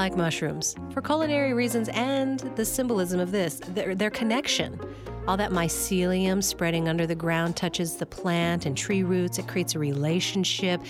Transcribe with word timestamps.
like 0.00 0.16
mushrooms 0.16 0.74
for 0.92 1.02
culinary 1.02 1.52
reasons 1.52 1.90
and 1.90 2.40
the 2.56 2.64
symbolism 2.64 3.20
of 3.20 3.32
this, 3.32 3.60
their, 3.74 3.94
their 3.94 4.08
connection. 4.08 4.80
All 5.28 5.36
that 5.36 5.50
mycelium 5.50 6.42
spreading 6.42 6.88
under 6.88 7.06
the 7.06 7.14
ground 7.14 7.54
touches 7.54 7.96
the 7.96 8.06
plant 8.06 8.64
and 8.64 8.74
tree 8.74 9.02
roots. 9.02 9.38
It 9.38 9.46
creates 9.46 9.74
a 9.74 9.78
relationship, 9.78 10.80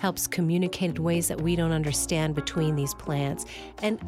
helps 0.00 0.26
communicate 0.26 0.96
in 0.96 1.04
ways 1.04 1.28
that 1.28 1.42
we 1.42 1.56
don't 1.56 1.72
understand 1.72 2.34
between 2.34 2.74
these 2.74 2.94
plants. 2.94 3.44
And 3.82 4.00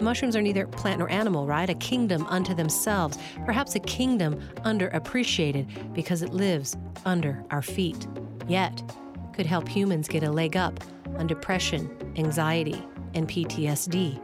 mushrooms 0.00 0.36
are 0.36 0.42
neither 0.42 0.68
plant 0.68 1.00
nor 1.00 1.10
animal, 1.10 1.44
right? 1.48 1.68
A 1.68 1.74
kingdom 1.74 2.24
unto 2.26 2.54
themselves, 2.54 3.18
perhaps 3.44 3.74
a 3.74 3.80
kingdom 3.80 4.40
underappreciated 4.58 5.92
because 5.92 6.22
it 6.22 6.32
lives 6.32 6.76
under 7.04 7.44
our 7.50 7.62
feet. 7.62 8.06
Yet, 8.46 8.80
could 9.32 9.46
help 9.46 9.66
humans 9.66 10.06
get 10.06 10.22
a 10.22 10.30
leg 10.30 10.56
up 10.56 10.78
on 11.18 11.26
depression, 11.26 11.90
anxiety, 12.16 12.80
and 13.14 13.28
PTSD. 13.28 14.20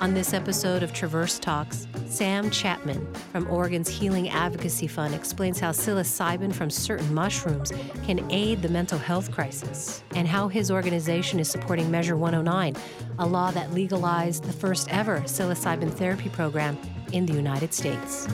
On 0.00 0.14
this 0.14 0.32
episode 0.32 0.82
of 0.82 0.94
Traverse 0.94 1.38
Talks, 1.38 1.86
Sam 2.06 2.50
Chapman 2.50 3.06
from 3.32 3.46
Oregon's 3.50 3.88
Healing 3.88 4.30
Advocacy 4.30 4.86
Fund 4.86 5.14
explains 5.14 5.60
how 5.60 5.72
psilocybin 5.72 6.54
from 6.54 6.70
certain 6.70 7.12
mushrooms 7.12 7.70
can 8.06 8.26
aid 8.30 8.62
the 8.62 8.68
mental 8.70 8.98
health 8.98 9.30
crisis 9.30 10.02
and 10.14 10.26
how 10.26 10.48
his 10.48 10.70
organization 10.70 11.38
is 11.38 11.50
supporting 11.50 11.90
Measure 11.90 12.16
109, 12.16 12.76
a 13.18 13.26
law 13.26 13.50
that 13.50 13.74
legalized 13.74 14.44
the 14.44 14.52
first 14.54 14.88
ever 14.90 15.20
psilocybin 15.20 15.92
therapy 15.92 16.30
program 16.30 16.78
in 17.12 17.26
the 17.26 17.34
United 17.34 17.74
States. 17.74 18.26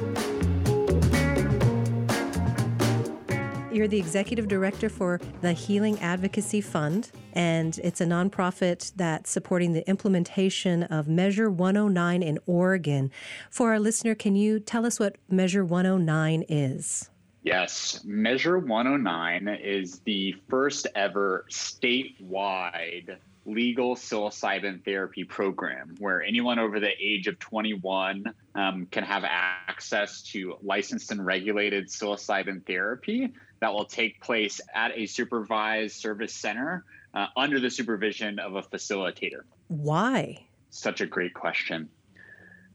You're 3.77 3.89
the 3.89 3.99
executive 3.99 4.49
director 4.49 4.89
for 4.89 5.21
the 5.43 5.53
Healing 5.53 5.99
Advocacy 6.01 6.63
Fund, 6.63 7.11
and 7.35 7.79
it's 7.85 8.01
a 8.01 8.07
nonprofit 8.07 8.91
that's 8.97 9.31
supporting 9.31 9.75
the 9.75 9.87
implementation 9.87 10.85
of 10.85 11.09
Measure 11.09 11.51
109 11.51 12.23
in 12.23 12.39
Oregon. 12.47 13.11
For 13.51 13.73
our 13.73 13.79
listener, 13.79 14.15
can 14.15 14.35
you 14.35 14.61
tell 14.61 14.87
us 14.87 14.99
what 14.99 15.17
Measure 15.29 15.63
109 15.63 16.47
is? 16.49 17.11
Yes, 17.43 18.01
Measure 18.03 18.59
109 18.59 19.47
is 19.63 19.99
the 20.07 20.35
first 20.49 20.87
ever 20.95 21.45
statewide 21.51 23.19
legal 23.45 23.95
psilocybin 23.95 24.85
therapy 24.87 25.23
program 25.23 25.95
where 25.99 26.23
anyone 26.23 26.59
over 26.59 26.81
the 26.81 26.91
age 26.99 27.27
of 27.29 27.39
21 27.39 28.25
um, 28.55 28.87
can 28.91 29.05
have 29.05 29.23
access 29.25 30.23
to 30.23 30.57
licensed 30.63 31.13
and 31.13 31.25
regulated 31.25 31.87
psilocybin 31.87 32.67
therapy 32.67 33.33
that 33.61 33.73
will 33.73 33.85
take 33.85 34.21
place 34.21 34.61
at 34.75 34.97
a 34.97 35.07
supervised 35.07 35.97
service 35.97 36.35
center 36.35 36.85
uh, 37.15 37.27
under 37.37 37.59
the 37.61 37.71
supervision 37.71 38.39
of 38.39 38.57
a 38.57 38.63
facilitator. 38.63 39.43
Why? 39.69 40.47
Such 40.71 41.01
a 41.01 41.07
great 41.07 41.35
question. 41.35 41.89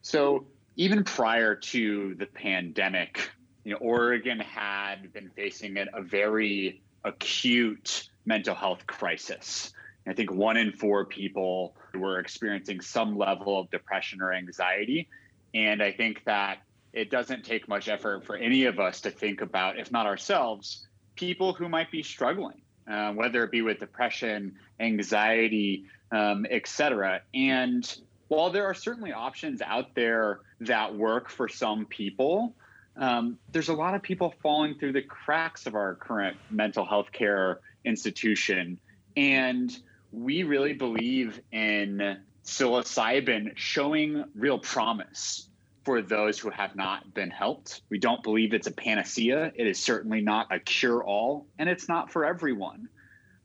So, 0.01 0.45
even 0.77 1.03
prior 1.03 1.55
to 1.55 2.15
the 2.15 2.25
pandemic, 2.25 3.29
you 3.63 3.73
know, 3.73 3.77
Oregon 3.77 4.39
had 4.39 5.13
been 5.13 5.29
facing 5.35 5.77
a 5.77 6.01
very 6.01 6.81
acute 7.03 8.09
mental 8.25 8.55
health 8.55 8.87
crisis. 8.87 9.73
I 10.07 10.13
think 10.13 10.31
one 10.31 10.57
in 10.57 10.71
four 10.71 11.05
people 11.05 11.75
were 11.93 12.19
experiencing 12.19 12.81
some 12.81 13.17
level 13.17 13.59
of 13.59 13.69
depression 13.69 14.21
or 14.21 14.33
anxiety. 14.33 15.07
And 15.53 15.83
I 15.83 15.91
think 15.91 16.23
that 16.25 16.59
it 16.93 17.09
doesn't 17.09 17.45
take 17.45 17.67
much 17.67 17.87
effort 17.87 18.25
for 18.25 18.35
any 18.35 18.65
of 18.65 18.79
us 18.79 19.01
to 19.01 19.11
think 19.11 19.41
about, 19.41 19.79
if 19.79 19.91
not 19.91 20.05
ourselves, 20.05 20.87
people 21.15 21.53
who 21.53 21.69
might 21.69 21.91
be 21.91 22.03
struggling, 22.03 22.61
uh, 22.89 23.13
whether 23.13 23.43
it 23.43 23.51
be 23.51 23.61
with 23.61 23.79
depression, 23.79 24.55
anxiety, 24.79 25.85
um, 26.11 26.45
etc. 26.49 27.21
And 27.33 27.97
while 28.27 28.49
there 28.49 28.65
are 28.65 28.73
certainly 28.73 29.13
options 29.13 29.61
out 29.61 29.95
there 29.95 30.39
that 30.61 30.95
work 30.95 31.29
for 31.29 31.47
some 31.47 31.85
people, 31.85 32.53
um, 32.97 33.37
there's 33.51 33.69
a 33.69 33.73
lot 33.73 33.95
of 33.95 34.01
people 34.01 34.33
falling 34.41 34.75
through 34.75 34.93
the 34.93 35.01
cracks 35.01 35.65
of 35.65 35.75
our 35.75 35.95
current 35.95 36.37
mental 36.49 36.85
health 36.85 37.11
care 37.11 37.61
institution. 37.85 38.79
And 39.15 39.75
we 40.11 40.43
really 40.43 40.73
believe 40.73 41.41
in 41.51 42.17
psilocybin 42.43 43.53
showing 43.55 44.25
real 44.35 44.59
promise 44.59 45.47
for 45.83 46.01
those 46.01 46.37
who 46.37 46.49
have 46.49 46.75
not 46.75 47.13
been 47.13 47.31
helped. 47.31 47.81
We 47.89 47.97
don't 47.97 48.21
believe 48.21 48.53
it's 48.53 48.67
a 48.67 48.71
panacea. 48.71 49.51
It 49.55 49.67
is 49.67 49.79
certainly 49.79 50.21
not 50.21 50.47
a 50.51 50.59
cure 50.59 51.03
all, 51.03 51.47
and 51.57 51.67
it's 51.67 51.87
not 51.87 52.11
for 52.11 52.25
everyone. 52.25 52.87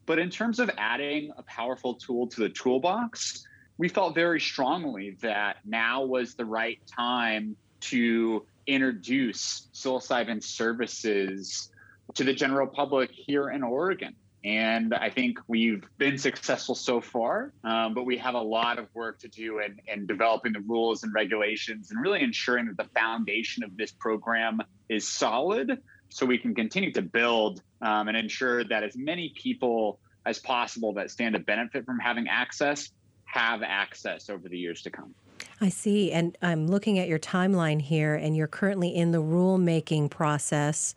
But 0.05 0.19
in 0.19 0.29
terms 0.29 0.59
of 0.59 0.69
adding 0.77 1.31
a 1.37 1.43
powerful 1.43 1.95
tool 1.95 2.27
to 2.27 2.41
the 2.41 2.49
toolbox, 2.49 3.45
we 3.77 3.89
felt 3.89 4.15
very 4.15 4.39
strongly 4.39 5.17
that 5.21 5.57
now 5.65 6.03
was 6.03 6.35
the 6.35 6.45
right 6.45 6.79
time 6.87 7.55
to 7.79 8.45
introduce 8.65 9.67
psilocybin 9.73 10.43
services 10.43 11.71
to 12.13 12.23
the 12.23 12.33
general 12.33 12.67
public 12.67 13.11
here 13.11 13.49
in 13.49 13.63
Oregon. 13.63 14.15
And 14.47 14.93
I 14.93 15.09
think 15.09 15.39
we've 15.49 15.83
been 15.97 16.17
successful 16.17 16.73
so 16.73 17.01
far, 17.01 17.51
um, 17.65 17.93
but 17.93 18.05
we 18.05 18.17
have 18.19 18.33
a 18.33 18.41
lot 18.41 18.79
of 18.79 18.87
work 18.93 19.19
to 19.19 19.27
do 19.27 19.59
in, 19.59 19.77
in 19.87 20.07
developing 20.07 20.53
the 20.53 20.61
rules 20.61 21.03
and 21.03 21.13
regulations 21.13 21.91
and 21.91 22.01
really 22.01 22.21
ensuring 22.21 22.67
that 22.67 22.77
the 22.77 22.89
foundation 22.97 23.65
of 23.65 23.75
this 23.75 23.91
program 23.91 24.61
is 24.87 25.05
solid 25.05 25.81
so 26.07 26.25
we 26.25 26.37
can 26.37 26.55
continue 26.55 26.93
to 26.93 27.01
build 27.01 27.61
um, 27.81 28.07
and 28.07 28.15
ensure 28.15 28.63
that 28.63 28.83
as 28.83 28.95
many 28.95 29.33
people 29.35 29.99
as 30.25 30.39
possible 30.39 30.93
that 30.93 31.11
stand 31.11 31.35
to 31.35 31.39
benefit 31.39 31.83
from 31.83 31.99
having 31.99 32.29
access 32.29 32.91
have 33.25 33.61
access 33.63 34.29
over 34.29 34.47
the 34.47 34.57
years 34.57 34.81
to 34.81 34.89
come. 34.89 35.13
I 35.59 35.67
see. 35.67 36.13
And 36.13 36.37
I'm 36.41 36.67
looking 36.67 36.99
at 36.99 37.09
your 37.09 37.19
timeline 37.19 37.81
here, 37.81 38.15
and 38.15 38.35
you're 38.35 38.47
currently 38.47 38.95
in 38.95 39.11
the 39.11 39.21
rulemaking 39.21 40.09
process. 40.09 40.95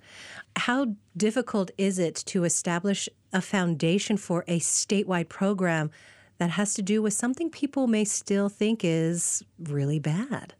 How 0.54 0.94
difficult 1.16 1.72
is 1.76 1.98
it 1.98 2.14
to 2.26 2.44
establish 2.44 3.08
a 3.32 3.40
foundation 3.40 4.16
for 4.16 4.44
a 4.46 4.58
statewide 4.60 5.28
program 5.28 5.90
that 6.38 6.50
has 6.50 6.74
to 6.74 6.82
do 6.82 7.02
with 7.02 7.12
something 7.12 7.50
people 7.50 7.86
may 7.86 8.04
still 8.04 8.48
think 8.48 8.80
is 8.82 9.42
really 9.58 9.98
bad? 9.98 10.54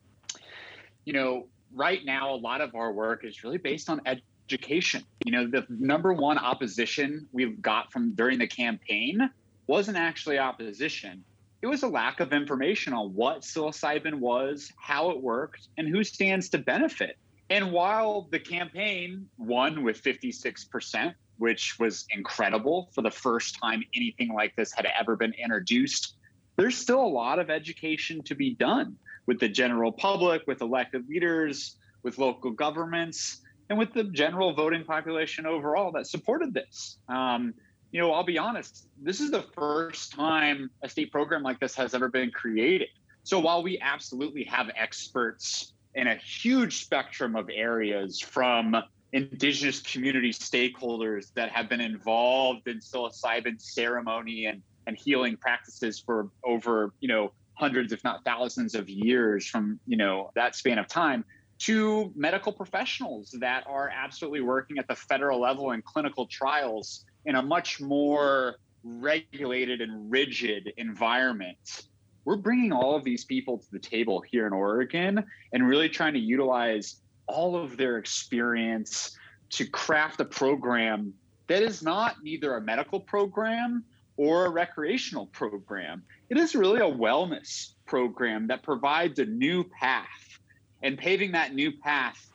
You 1.05 1.13
know, 1.15 1.47
right 1.75 2.05
now, 2.05 2.35
a 2.35 2.37
lot 2.37 2.61
of 2.61 2.75
our 2.75 2.93
work 2.93 3.25
is 3.25 3.43
really 3.43 3.59
based 3.59 3.89
on 3.89 4.01
education. 4.07 5.03
You 5.25 5.33
know, 5.33 5.47
the 5.47 5.67
number 5.69 6.13
one 6.13 6.39
opposition 6.39 7.27
we've 7.33 7.61
got 7.63 7.93
from 7.93 8.15
during 8.15 8.39
the 8.39 8.47
campaign 8.47 9.31
wasn't 9.67 9.97
actually 9.97 10.39
opposition 10.39 11.25
it 11.63 11.67
was 11.67 11.83
a 11.83 11.89
lack 11.89 12.21
of 12.21 12.33
information 12.33 12.93
on 12.93 13.15
what 13.15 13.43
psilocybin 13.43 14.15
was, 14.15 14.73
how 14.79 15.11
it 15.11 15.21
worked, 15.21 15.69
and 15.77 15.89
who 15.89 16.03
stands 16.03 16.49
to 16.51 16.59
benefit. 16.59 17.19
And 17.51 17.73
while 17.73 18.29
the 18.31 18.39
campaign 18.39 19.29
won 19.37 19.83
with 19.83 20.03
56%, 20.03 21.15
which 21.41 21.77
was 21.81 22.05
incredible 22.11 22.91
for 22.95 23.01
the 23.01 23.11
first 23.11 23.59
time 23.59 23.83
anything 23.97 24.33
like 24.33 24.55
this 24.57 24.73
had 24.73 24.87
ever 24.99 25.17
been 25.17 25.33
introduced, 25.43 26.17
there's 26.57 26.77
still 26.77 27.01
a 27.01 27.13
lot 27.23 27.39
of 27.39 27.49
education 27.49 28.23
to 28.25 28.35
be 28.35 28.55
done 28.55 28.95
with 29.27 29.41
the 29.41 29.49
general 29.49 29.91
public, 29.91 30.43
with 30.47 30.61
elected 30.61 31.09
leaders, 31.09 31.77
with 32.03 32.19
local 32.19 32.51
governments, 32.51 33.41
and 33.71 33.79
with 33.79 33.91
the 33.95 34.05
general 34.05 34.53
voting 34.53 34.85
population 34.85 35.47
overall 35.47 35.91
that 35.93 36.07
supported 36.07 36.53
this. 36.53 36.99
Um, 37.09 37.55
you 37.91 38.03
know, 38.03 38.13
I'll 38.13 38.23
be 38.23 38.37
honest, 38.37 38.89
this 39.03 39.21
is 39.21 39.31
the 39.31 39.45
first 39.55 40.13
time 40.13 40.71
a 40.83 40.91
state 40.91 41.11
program 41.11 41.43
like 41.43 41.59
this 41.59 41.75
has 41.77 41.95
ever 41.95 42.11
been 42.11 42.31
created. 42.31 42.89
So 43.23 43.39
while 43.39 43.63
we 43.63 43.79
absolutely 43.81 44.45
have 44.45 44.71
experts 44.77 45.73
in 45.95 46.07
a 46.07 46.17
huge 46.17 46.83
spectrum 46.83 47.35
of 47.35 47.49
areas 47.51 48.21
from 48.21 48.77
indigenous 49.13 49.81
community 49.81 50.31
stakeholders 50.31 51.33
that 51.35 51.51
have 51.51 51.69
been 51.69 51.81
involved 51.81 52.69
in 52.69 52.79
psilocybin 52.79 53.61
ceremony 53.61 54.47
and, 54.47 54.63
and 54.87 54.97
healing 54.97 55.37
practices 55.37 55.99
for 55.99 56.29
over, 56.45 56.93
you 57.01 57.09
know, 57.09 57.33
hundreds, 57.55 57.93
if 57.93 58.03
not 58.05 58.25
thousands 58.25 58.75
of 58.75 58.89
years 58.89 59.47
from, 59.47 59.79
you 59.87 59.97
know, 59.97 60.31
that 60.35 60.55
span 60.55 60.79
of 60.79 60.87
time 60.87 61.25
to 61.59 62.11
medical 62.17 62.53
professionals 62.53 63.37
that 63.39 63.65
are 63.67 63.91
absolutely 63.95 64.41
working 64.41 64.79
at 64.79 64.89
the 64.89 64.97
federal 64.97 65.39
level 65.41 65.73
in 65.73 65.83
clinical 65.83 66.27
trials 66.27 67.05
in 67.27 67.35
a 67.35 67.43
much 67.43 67.81
more 67.81 68.57
regulated 68.83 69.83
and 69.83 70.11
rigid 70.11 70.73
environment. 70.79 71.83
We're 72.25 72.37
bringing 72.37 72.73
all 72.73 72.97
of 72.97 73.05
these 73.05 73.25
people 73.25 73.59
to 73.59 73.67
the 73.73 73.79
table 73.79 74.23
here 74.27 74.47
in 74.47 74.55
Oregon 74.55 75.23
and 75.53 75.69
really 75.69 75.89
trying 75.91 76.15
to 76.15 76.19
utilize 76.19 77.03
all 77.31 77.57
of 77.57 77.77
their 77.77 77.99
experience 77.99 79.17
to 79.51 79.67
craft 79.67 80.21
a 80.21 80.25
program 80.25 81.15
that 81.49 81.63
is 81.63 81.83
not 81.83 82.23
neither 82.23 82.57
a 82.57 82.61
medical 82.61 83.01
program 83.01 83.85
or 84.17 84.47
a 84.47 84.51
recreational 84.51 85.27
program. 85.27 86.03
It 86.29 86.37
is 86.37 86.55
really 86.55 86.81
a 86.81 86.85
wellness 86.85 87.73
program 87.87 88.47
that 88.49 88.63
provides 88.63 89.19
a 89.19 89.25
new 89.25 89.65
path. 89.65 90.39
And 90.83 90.99
paving 90.99 91.33
that 91.33 91.55
new 91.55 91.73
path 91.73 92.31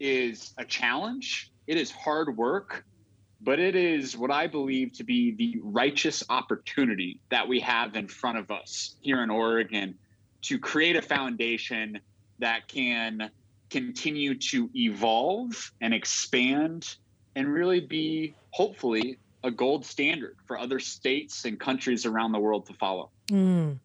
is 0.00 0.54
a 0.58 0.64
challenge, 0.64 1.52
it 1.66 1.76
is 1.76 1.90
hard 1.90 2.36
work, 2.36 2.84
but 3.40 3.58
it 3.58 3.76
is 3.76 4.16
what 4.16 4.30
I 4.30 4.46
believe 4.46 4.92
to 4.94 5.04
be 5.04 5.32
the 5.32 5.58
righteous 5.62 6.24
opportunity 6.28 7.20
that 7.30 7.46
we 7.46 7.60
have 7.60 7.94
in 7.96 8.08
front 8.08 8.38
of 8.38 8.50
us 8.50 8.96
here 9.00 9.22
in 9.22 9.30
Oregon 9.30 9.96
to 10.42 10.58
create 10.58 10.96
a 10.96 11.02
foundation 11.02 12.00
that 12.38 12.68
can 12.68 13.30
continue 13.70 14.34
to 14.34 14.70
evolve 14.74 15.72
and 15.80 15.92
expand 15.94 16.96
and 17.36 17.52
really 17.52 17.80
be, 17.80 18.34
hopefully, 18.50 19.18
a 19.42 19.50
gold 19.50 19.84
standard 19.84 20.36
for 20.46 20.58
other 20.58 20.78
states 20.78 21.44
and 21.44 21.60
countries 21.60 22.06
around 22.06 22.32
the 22.32 22.38
world 22.38 22.66
to 22.66 22.72
follow. 22.74 23.10
Mm. 23.30 23.78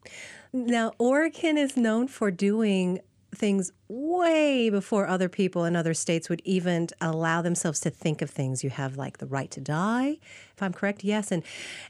Now, 0.52 0.92
Oregon 0.98 1.58
is 1.58 1.76
known 1.76 2.08
for 2.08 2.30
doing 2.30 3.00
things 3.34 3.70
way 3.88 4.70
before 4.70 5.06
other 5.06 5.28
people 5.28 5.64
in 5.64 5.76
other 5.76 5.94
states 5.94 6.28
would 6.28 6.42
even 6.44 6.88
allow 7.00 7.40
themselves 7.42 7.78
to 7.80 7.90
think 7.90 8.22
of 8.22 8.30
things. 8.30 8.64
You 8.64 8.70
have 8.70 8.96
like 8.96 9.18
the 9.18 9.26
right 9.26 9.50
to 9.52 9.60
die, 9.60 10.18
if 10.54 10.62
I'm 10.62 10.72
correct, 10.72 11.04
yes, 11.04 11.30
and 11.30 11.42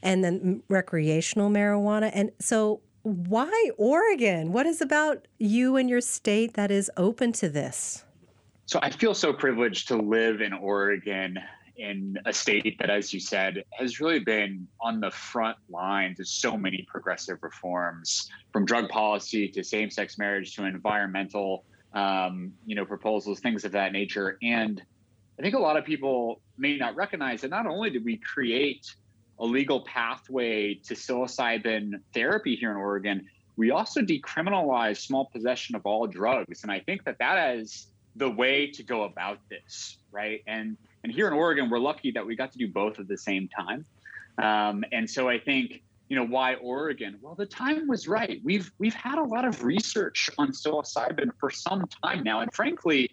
and 0.03 0.23
then 0.23 0.63
recreational 0.69 1.51
marijuana. 1.51 2.11
And 2.13 2.33
so, 2.39 2.83
why 3.03 3.71
Oregon? 3.77 4.53
What 4.53 4.67
is 4.67 4.81
about 4.81 5.27
you 5.39 5.77
and 5.77 5.89
your 5.89 6.01
state 6.01 6.55
that 6.55 6.71
is 6.71 6.91
open 6.97 7.33
to 7.33 7.49
this? 7.49 8.05
So 8.67 8.79
I 8.83 8.91
feel 8.91 9.15
so 9.15 9.33
privileged 9.33 9.89
to 9.89 9.97
live 9.97 10.41
in 10.41 10.53
Oregon 10.53 11.39
in 11.77 12.17
a 12.27 12.33
state 12.33 12.79
that, 12.79 12.91
as 12.91 13.13
you 13.13 13.21
said, 13.21 13.65
has 13.73 14.01
really 14.01 14.19
been 14.19 14.69
on 14.81 15.01
the 15.01 15.11
front 15.11 15.57
lines 15.71 16.21
of 16.21 16.29
so 16.29 16.57
many 16.57 16.87
progressive 16.89 17.39
reforms, 17.43 18.29
from 18.53 18.67
drug 18.67 18.89
policy 18.91 19.49
to 19.49 19.65
same-sex 19.65 20.19
marriage 20.19 20.55
to 20.57 20.65
environmental, 20.65 21.65
um, 21.95 22.53
you 22.67 22.75
know, 22.75 22.85
proposals, 22.85 23.41
things 23.41 23.65
of 23.65 23.73
that 23.73 23.93
nature. 23.93 24.37
And 24.43 24.83
I 25.39 25.43
think 25.43 25.55
a 25.55 25.59
lot 25.59 25.79
of 25.79 25.87
people 25.87 26.43
may 26.59 26.77
not 26.77 26.95
recognize 26.97 27.41
that 27.41 27.49
not 27.51 27.67
only 27.67 27.89
did 27.89 28.05
we 28.05 28.19
create 28.19 28.95
a 29.41 29.45
legal 29.45 29.81
pathway 29.81 30.75
to 30.75 30.95
psilocybin 30.95 32.01
therapy 32.15 32.55
here 32.55 32.71
in 32.71 32.77
Oregon, 32.77 33.27
we 33.57 33.71
also 33.71 34.01
decriminalized 34.01 34.99
small 34.99 35.27
possession 35.27 35.75
of 35.75 35.87
all 35.87 36.07
drugs. 36.07 36.63
And 36.63 36.71
I 36.71 36.81
think 36.81 37.05
that 37.05 37.19
that 37.19 37.57
is 37.57 37.89
the 38.17 38.31
way 38.31 38.71
to 38.71 38.83
go 38.83 39.05
about 39.05 39.39
this, 39.49 39.99
right? 40.13 40.43
And 40.47 40.77
and 41.03 41.11
here 41.11 41.27
in 41.27 41.33
Oregon, 41.33 41.71
we're 41.71 41.79
lucky 41.79 42.11
that 42.13 42.27
we 42.27 42.37
got 42.37 42.53
to 42.53 42.59
do 42.59 42.69
both 42.69 43.01
at 43.01 43.09
the 43.09 43.17
same 43.17 43.49
time. 43.49 43.87
Um, 44.37 44.85
and 44.93 45.09
so 45.09 45.31
I 45.31 45.39
think, 45.39 45.83
you 46.11 46.17
know, 46.17 46.27
why 46.27 46.57
Oregon? 46.57 47.19
Well, 47.23 47.35
the 47.35 47.47
time 47.47 47.89
was 47.89 48.07
right. 48.07 48.41
We've 48.45 48.71
we've 48.79 48.95
had 48.95 49.19
a 49.19 49.25
lot 49.25 49.47
of 49.47 49.65
research 49.65 50.29
on 50.37 50.53
psilocybin 50.53 51.31
for 51.39 51.51
some 51.51 51.87
time 52.05 52.23
now, 52.23 52.41
and 52.41 52.53
frankly, 52.53 53.11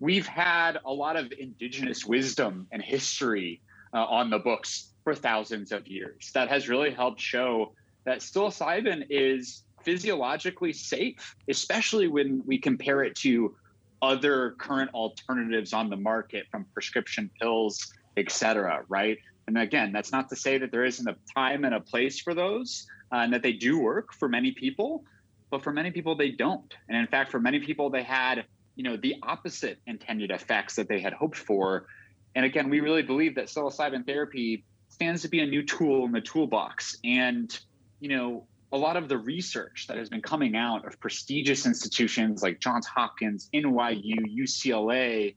we've 0.00 0.26
had 0.26 0.78
a 0.84 0.92
lot 0.92 1.16
of 1.16 1.32
indigenous 1.38 2.04
wisdom 2.04 2.66
and 2.72 2.82
history 2.82 3.62
uh, 3.94 4.04
on 4.04 4.28
the 4.28 4.38
books 4.38 4.91
for 5.04 5.14
thousands 5.14 5.72
of 5.72 5.86
years. 5.86 6.30
That 6.34 6.48
has 6.48 6.68
really 6.68 6.90
helped 6.90 7.20
show 7.20 7.72
that 8.04 8.18
psilocybin 8.18 9.06
is 9.10 9.64
physiologically 9.82 10.72
safe, 10.72 11.36
especially 11.48 12.08
when 12.08 12.42
we 12.46 12.58
compare 12.58 13.02
it 13.02 13.14
to 13.16 13.54
other 14.00 14.52
current 14.58 14.90
alternatives 14.94 15.72
on 15.72 15.88
the 15.88 15.96
market 15.96 16.46
from 16.50 16.64
prescription 16.72 17.30
pills, 17.40 17.92
et 18.16 18.30
cetera, 18.30 18.84
right? 18.88 19.18
And 19.46 19.58
again, 19.58 19.92
that's 19.92 20.12
not 20.12 20.28
to 20.30 20.36
say 20.36 20.58
that 20.58 20.70
there 20.70 20.84
isn't 20.84 21.08
a 21.08 21.16
time 21.34 21.64
and 21.64 21.74
a 21.74 21.80
place 21.80 22.20
for 22.20 22.34
those 22.34 22.86
uh, 23.12 23.16
and 23.16 23.32
that 23.32 23.42
they 23.42 23.52
do 23.52 23.78
work 23.78 24.12
for 24.12 24.28
many 24.28 24.52
people, 24.52 25.04
but 25.50 25.62
for 25.62 25.72
many 25.72 25.90
people, 25.90 26.14
they 26.14 26.30
don't. 26.30 26.74
And 26.88 26.96
in 26.96 27.06
fact, 27.06 27.30
for 27.30 27.40
many 27.40 27.60
people, 27.60 27.90
they 27.90 28.02
had, 28.02 28.44
you 28.76 28.84
know, 28.84 28.96
the 28.96 29.16
opposite 29.22 29.78
intended 29.86 30.30
effects 30.30 30.76
that 30.76 30.88
they 30.88 31.00
had 31.00 31.12
hoped 31.12 31.36
for. 31.36 31.86
And 32.34 32.44
again, 32.44 32.70
we 32.70 32.80
really 32.80 33.02
believe 33.02 33.34
that 33.34 33.46
psilocybin 33.46 34.06
therapy 34.06 34.64
stands 34.92 35.22
to 35.22 35.28
be 35.28 35.40
a 35.40 35.46
new 35.46 35.62
tool 35.62 36.04
in 36.04 36.12
the 36.12 36.20
toolbox. 36.20 36.98
And, 37.02 37.58
you 38.00 38.10
know, 38.10 38.46
a 38.72 38.76
lot 38.76 38.96
of 38.96 39.08
the 39.08 39.16
research 39.16 39.86
that 39.88 39.96
has 39.96 40.08
been 40.08 40.20
coming 40.20 40.54
out 40.54 40.86
of 40.86 41.00
prestigious 41.00 41.66
institutions 41.66 42.42
like 42.42 42.60
Johns 42.60 42.86
Hopkins, 42.86 43.48
NYU, 43.54 44.16
UCLA 44.38 45.34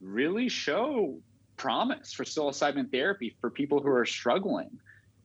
really 0.00 0.48
show 0.48 1.18
promise 1.56 2.12
for 2.12 2.24
psilocybin 2.24 2.90
therapy 2.90 3.36
for 3.40 3.50
people 3.50 3.80
who 3.80 3.90
are 3.90 4.06
struggling. 4.06 4.70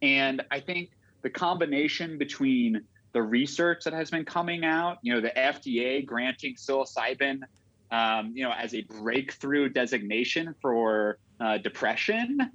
And 0.02 0.44
I 0.52 0.60
think 0.60 0.92
the 1.22 1.30
combination 1.30 2.18
between 2.18 2.82
the 3.14 3.22
research 3.22 3.84
that 3.86 3.94
has 3.94 4.10
been 4.12 4.26
coming 4.26 4.64
out, 4.66 4.98
you 5.02 5.14
know, 5.14 5.22
the 5.22 5.34
FDA 5.36 6.06
granting 6.06 6.56
psilocybin, 6.56 7.42
um, 7.92 8.32
you 8.34 8.44
know, 8.44 8.52
as 8.52 8.74
a 8.74 8.82
breakthrough 8.82 9.70
designation 9.70 10.56
for 10.62 11.18
uh, 11.40 11.58
depression, 11.58 12.52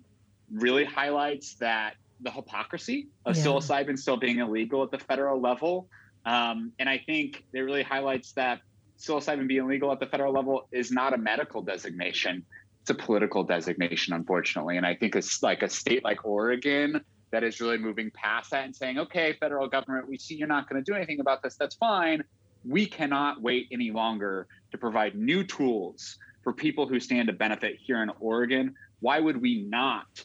really 0.52 0.84
highlights 0.84 1.54
that 1.56 1.94
the 2.20 2.31
hypocrisy 2.31 3.08
of 3.25 3.37
yeah. 3.37 3.44
psilocybin 3.44 3.98
still 3.98 4.16
being 4.16 4.38
illegal 4.38 4.82
at 4.82 4.90
the 4.90 4.98
federal 4.98 5.40
level. 5.40 5.88
Um, 6.25 6.72
and 6.78 6.88
I 6.88 6.98
think 6.98 7.44
it 7.52 7.60
really 7.60 7.82
highlights 7.82 8.32
that 8.32 8.60
psilocybin 8.98 9.46
being 9.46 9.64
illegal 9.64 9.93
at 9.93 10.00
the 10.00 10.06
federal 10.06 10.32
level 10.32 10.69
is 10.72 10.90
not 10.90 11.12
a 11.12 11.19
medical 11.19 11.62
designation. 11.62 12.44
It's 12.81 12.90
a 12.90 12.94
political 12.94 13.44
designation, 13.44 14.14
unfortunately. 14.14 14.76
And 14.76 14.87
I 14.87 14.94
think 14.94 15.14
it's 15.14 15.43
like 15.43 15.62
a 15.62 15.69
state 15.69 16.04
like 16.04 16.25
Oregon 16.25 17.04
that 17.32 17.44
is 17.44 17.60
really 17.60 17.78
moving 17.78 18.10
past 18.12 18.50
that 18.52 18.64
and 18.64 18.75
saying, 18.75 18.98
okay, 18.98 19.34
federal 19.34 19.69
government, 19.69 20.08
we 20.08 20.16
see 20.16 20.37
you're 20.37 20.48
not 20.48 20.69
going 20.69 20.82
to 20.82 20.90
do 20.90 20.96
anything 20.96 21.20
about 21.20 21.43
this. 21.43 21.56
That's 21.56 21.75
fine. 21.75 22.22
We 22.64 22.87
cannot 22.87 23.43
wait 23.43 23.69
any 23.70 23.90
longer 23.90 24.46
to 24.70 24.78
provide 24.78 25.14
new 25.14 25.44
tools 25.44 26.19
for 26.43 26.52
people 26.52 26.87
who 26.87 27.00
stand 27.00 27.26
to 27.26 27.32
benefit 27.32 27.76
here 27.84 28.02
in 28.02 28.10
Oregon. 28.20 28.75
Why 29.00 29.20
would 29.20 29.40
we 29.40 29.62
not 29.62 30.25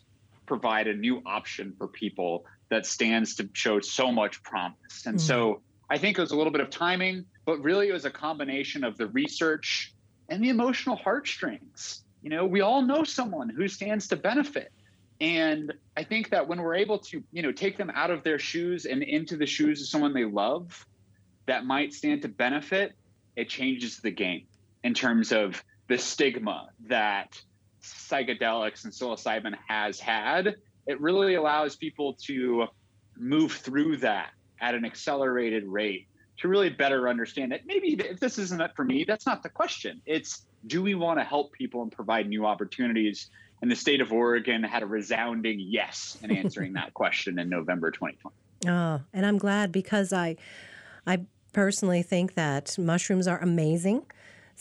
provide 0.51 0.85
a 0.87 0.93
new 0.93 1.21
option 1.25 1.73
for 1.77 1.87
people 1.87 2.43
that 2.67 2.85
stands 2.85 3.35
to 3.35 3.47
show 3.53 3.79
so 3.79 4.11
much 4.11 4.43
promise. 4.43 5.05
And 5.05 5.15
mm-hmm. 5.15 5.25
so 5.25 5.61
I 5.89 5.97
think 5.97 6.17
it 6.17 6.21
was 6.21 6.31
a 6.31 6.35
little 6.35 6.51
bit 6.51 6.59
of 6.59 6.69
timing, 6.69 7.23
but 7.45 7.63
really 7.63 7.87
it 7.87 7.93
was 7.93 8.03
a 8.03 8.11
combination 8.11 8.83
of 8.83 8.97
the 8.97 9.07
research 9.07 9.93
and 10.27 10.43
the 10.43 10.49
emotional 10.49 10.97
heartstrings. 10.97 12.03
You 12.21 12.31
know, 12.31 12.45
we 12.45 12.59
all 12.59 12.81
know 12.81 13.05
someone 13.05 13.47
who 13.47 13.69
stands 13.69 14.09
to 14.09 14.17
benefit. 14.17 14.73
And 15.21 15.71
I 15.95 16.03
think 16.03 16.31
that 16.31 16.49
when 16.49 16.61
we're 16.61 16.75
able 16.75 16.99
to, 16.99 17.23
you 17.31 17.43
know, 17.43 17.53
take 17.53 17.77
them 17.77 17.89
out 17.89 18.11
of 18.11 18.21
their 18.23 18.37
shoes 18.37 18.83
and 18.83 19.01
into 19.03 19.37
the 19.37 19.45
shoes 19.45 19.79
of 19.79 19.87
someone 19.87 20.13
they 20.13 20.25
love 20.25 20.85
that 21.45 21.65
might 21.65 21.93
stand 21.93 22.23
to 22.23 22.27
benefit, 22.27 22.91
it 23.37 23.47
changes 23.47 23.99
the 23.99 24.11
game 24.11 24.47
in 24.83 24.93
terms 24.93 25.31
of 25.31 25.63
the 25.87 25.97
stigma 25.97 26.71
that 26.87 27.41
psychedelics 27.81 28.83
and 28.83 28.93
psilocybin 28.93 29.55
has 29.67 29.99
had, 29.99 30.55
it 30.87 30.99
really 30.99 31.35
allows 31.35 31.75
people 31.75 32.13
to 32.25 32.67
move 33.17 33.53
through 33.53 33.97
that 33.97 34.31
at 34.59 34.75
an 34.75 34.85
accelerated 34.85 35.65
rate 35.65 36.07
to 36.37 36.47
really 36.47 36.69
better 36.69 37.07
understand 37.07 37.53
it. 37.53 37.61
maybe 37.65 37.93
if 37.93 38.19
this 38.19 38.39
isn't 38.39 38.61
it 38.61 38.71
for 38.75 38.83
me, 38.83 39.05
that's 39.07 39.25
not 39.25 39.43
the 39.43 39.49
question. 39.49 40.01
It's 40.05 40.45
do 40.67 40.81
we 40.81 40.95
want 40.95 41.19
to 41.19 41.23
help 41.23 41.53
people 41.53 41.81
and 41.81 41.91
provide 41.91 42.27
new 42.27 42.45
opportunities? 42.45 43.29
And 43.61 43.69
the 43.69 43.75
state 43.75 44.01
of 44.01 44.11
Oregon 44.11 44.63
had 44.63 44.81
a 44.81 44.87
resounding 44.87 45.59
yes 45.59 46.17
in 46.23 46.31
answering 46.31 46.73
that 46.73 46.93
question 46.95 47.37
in 47.37 47.47
November 47.49 47.91
2020. 47.91 48.35
Oh, 48.67 49.01
and 49.13 49.25
I'm 49.25 49.37
glad 49.37 49.71
because 49.71 50.13
I 50.13 50.35
I 51.05 51.25
personally 51.53 52.01
think 52.01 52.35
that 52.35 52.77
mushrooms 52.77 53.27
are 53.27 53.39
amazing 53.39 54.05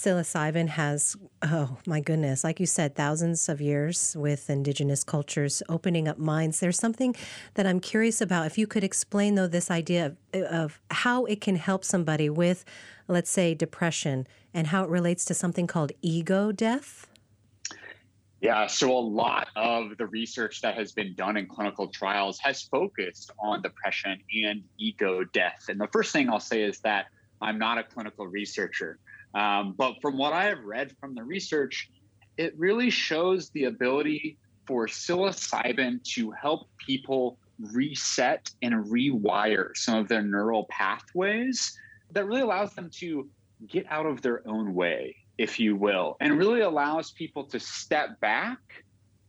psilocybin 0.01 0.69
has, 0.69 1.15
oh 1.43 1.77
my 1.87 2.01
goodness, 2.01 2.43
like 2.43 2.59
you 2.59 2.65
said, 2.65 2.95
thousands 2.95 3.51
of 3.51 3.61
years 3.61 4.17
with 4.17 4.49
indigenous 4.49 5.05
cultures 5.05 5.63
opening 5.69 6.09
up 6.09 6.17
minds. 6.17 6.59
There's 6.59 6.79
something 6.79 7.15
that 7.55 7.67
I'm 7.67 7.81
curious 7.81 8.23
about. 8.23 8.47
If 8.47 8.57
you 8.57 8.67
could 8.67 8.83
explain, 8.83 9.35
though, 9.35 9.47
this 9.47 9.71
idea 9.71 10.17
of, 10.33 10.43
of 10.43 10.81
how 10.91 11.27
it 11.27 11.43
can 11.43 11.57
help 11.57 11.85
somebody 11.85 12.31
with, 12.31 12.65
let's 13.09 13.31
say, 13.31 13.55
depression 13.55 14.27
and 14.55 14.69
how 14.69 14.85
it 14.85 14.89
relates 14.89 15.27
to 15.27 15.35
something 15.35 15.67
called 15.67 15.93
ego 16.01 16.51
death. 16.51 17.07
Yeah, 18.41 18.69
so 18.69 18.97
a 18.97 18.99
lot 18.99 19.49
of 19.55 19.99
the 19.99 20.07
research 20.07 20.63
that 20.63 20.77
has 20.77 20.93
been 20.93 21.15
done 21.15 21.37
in 21.37 21.47
clinical 21.47 21.89
trials 21.89 22.39
has 22.39 22.63
focused 22.63 23.33
on 23.39 23.61
depression 23.61 24.19
and 24.43 24.63
ego 24.79 25.25
death. 25.25 25.67
And 25.69 25.79
the 25.79 25.89
first 25.93 26.11
thing 26.11 26.31
I'll 26.31 26.41
say 26.41 26.63
is 26.63 26.79
that 26.81 27.09
I'm 27.43 27.59
not 27.59 27.77
a 27.77 27.83
clinical 27.83 28.27
researcher. 28.27 28.99
Um, 29.35 29.75
but 29.77 29.95
from 30.01 30.19
what 30.19 30.33
I 30.33 30.45
have 30.45 30.65
read 30.65 30.95
from 31.01 31.15
the 31.15 31.23
research, 31.23 31.91
it 32.37 32.55
really 32.59 32.91
shows 32.91 33.51
the 33.51 33.65
ability 33.65 34.39
for 34.67 34.87
psilocybin 34.87 36.03
to 36.15 36.31
help 36.31 36.69
people 36.79 37.39
reset 37.73 38.51
and 38.63 38.75
rewire 38.87 39.77
some 39.77 39.99
of 39.99 40.09
their 40.09 40.23
neural 40.23 40.65
pathways 40.71 41.79
that 42.13 42.27
really 42.27 42.41
allows 42.41 42.75
them 42.75 42.91
to 42.91 43.29
get 43.69 43.87
out 43.91 44.07
of 44.07 44.23
their 44.23 44.47
own 44.49 44.75
way, 44.75 45.15
if 45.39 45.61
you 45.61 45.77
will, 45.77 46.17
and 46.21 46.39
really 46.39 46.61
allows 46.61 47.11
people 47.13 47.45
to 47.45 47.61
step 47.61 48.19
back 48.21 48.59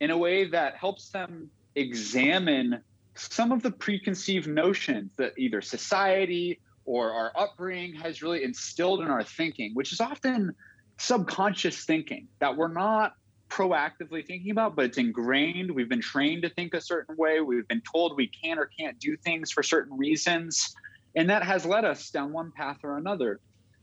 in 0.00 0.10
a 0.10 0.16
way 0.16 0.48
that 0.48 0.76
helps 0.76 1.10
them 1.10 1.48
examine 1.74 2.80
some 3.14 3.52
of 3.52 3.62
the 3.62 3.70
preconceived 3.70 4.48
notions 4.48 5.12
that 5.16 5.32
either 5.36 5.60
society 5.60 6.58
or 6.84 7.12
our 7.12 7.32
upbringing 7.36 7.94
has 7.94 8.22
really 8.22 8.42
instilled 8.44 9.00
in 9.00 9.08
our 9.08 9.22
thinking, 9.22 9.72
which 9.74 9.92
is 9.92 10.00
often 10.00 10.54
subconscious 10.98 11.84
thinking 11.84 12.28
that 12.40 12.56
we're 12.56 12.72
not 12.72 13.14
proactively 13.48 14.26
thinking 14.26 14.50
about, 14.50 14.74
but 14.74 14.86
it's 14.86 14.98
ingrained. 14.98 15.70
We've 15.70 15.88
been 15.88 16.00
trained 16.00 16.42
to 16.42 16.48
think 16.48 16.74
a 16.74 16.80
certain 16.80 17.16
way. 17.16 17.40
We've 17.40 17.68
been 17.68 17.82
told 17.92 18.16
we 18.16 18.28
can 18.28 18.58
or 18.58 18.70
can't 18.78 18.98
do 18.98 19.16
things 19.16 19.50
for 19.50 19.62
certain 19.62 19.96
reasons. 19.96 20.74
And 21.14 21.28
that 21.28 21.42
has 21.42 21.66
led 21.66 21.84
us 21.84 22.10
down 22.10 22.32
one 22.32 22.52
path 22.56 22.78
or 22.82 22.96
another. 22.96 23.40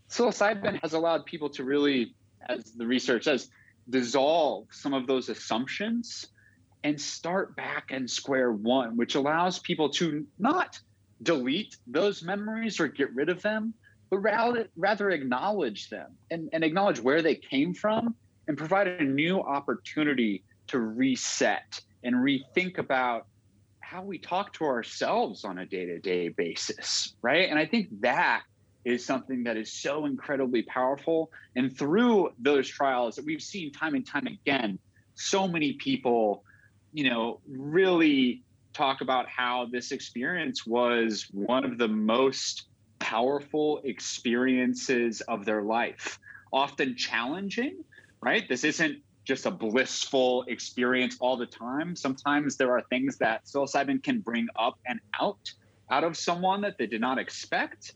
Psilocybin 0.09 0.81
has 0.81 0.93
allowed 0.93 1.25
people 1.25 1.49
to 1.51 1.63
really, 1.63 2.15
as 2.47 2.71
the 2.75 2.87
research 2.87 3.25
says, 3.25 3.49
dissolve 3.89 4.65
some 4.71 4.93
of 4.93 5.05
those 5.05 5.29
assumptions 5.29 6.27
and 6.83 6.99
start 6.99 7.55
back 7.55 7.91
in 7.91 8.07
square 8.07 8.51
one, 8.51 8.97
which 8.97 9.15
allows 9.15 9.59
people 9.59 9.89
to 9.89 10.25
not 10.39 10.79
delete 11.23 11.77
those 11.87 12.23
memories 12.23 12.79
or 12.79 12.87
get 12.87 13.13
rid 13.13 13.29
of 13.29 13.41
them, 13.41 13.73
but 14.09 14.19
rather, 14.19 14.67
rather 14.75 15.09
acknowledge 15.09 15.89
them 15.89 16.15
and, 16.31 16.49
and 16.53 16.63
acknowledge 16.63 16.99
where 16.99 17.21
they 17.21 17.35
came 17.35 17.73
from 17.73 18.15
and 18.47 18.57
provide 18.57 18.87
a 18.87 19.03
new 19.03 19.39
opportunity 19.39 20.43
to 20.67 20.79
reset 20.79 21.79
and 22.03 22.15
rethink 22.15 22.77
about 22.77 23.27
how 23.79 24.03
we 24.03 24.17
talk 24.19 24.53
to 24.53 24.65
ourselves 24.65 25.43
on 25.43 25.59
a 25.59 25.65
day-to-day 25.65 26.29
basis 26.29 27.15
right? 27.21 27.49
And 27.49 27.57
i 27.57 27.65
think 27.65 27.87
that 28.01 28.43
is 28.85 29.05
something 29.05 29.43
that 29.43 29.57
is 29.57 29.73
so 29.73 30.05
incredibly 30.05 30.63
powerful. 30.63 31.29
And 31.55 31.77
through 31.77 32.29
those 32.39 32.67
trials 32.67 33.15
that 33.15 33.25
we've 33.25 33.41
seen 33.41 33.71
time 33.71 33.93
and 33.93 34.07
time 34.07 34.25
again 34.25 34.79
so 35.15 35.47
many 35.47 35.73
people 35.73 36.43
you 36.93 37.09
know 37.09 37.41
really 37.47 38.41
talk 38.73 39.01
about 39.01 39.27
how 39.27 39.67
this 39.71 39.91
experience 39.91 40.65
was 40.65 41.27
one 41.31 41.65
of 41.65 41.77
the 41.77 41.87
most 41.87 42.67
powerful 42.99 43.81
experiences 43.83 45.21
of 45.21 45.45
their 45.45 45.63
life 45.63 46.19
often 46.51 46.95
challenging 46.95 47.83
right 48.21 48.49
this 48.49 48.63
isn't 48.63 49.01
just 49.29 49.45
a 49.45 49.51
blissful 49.51 50.43
experience 50.47 51.15
all 51.19 51.37
the 51.37 51.45
time. 51.45 51.95
Sometimes 51.95 52.57
there 52.57 52.71
are 52.71 52.81
things 52.89 53.19
that 53.19 53.45
psilocybin 53.45 54.01
can 54.01 54.21
bring 54.21 54.47
up 54.55 54.79
and 54.87 54.99
out 55.21 55.53
out 55.91 56.03
of 56.03 56.17
someone 56.17 56.61
that 56.61 56.79
they 56.79 56.87
did 56.87 56.99
not 56.99 57.19
expect. 57.19 57.93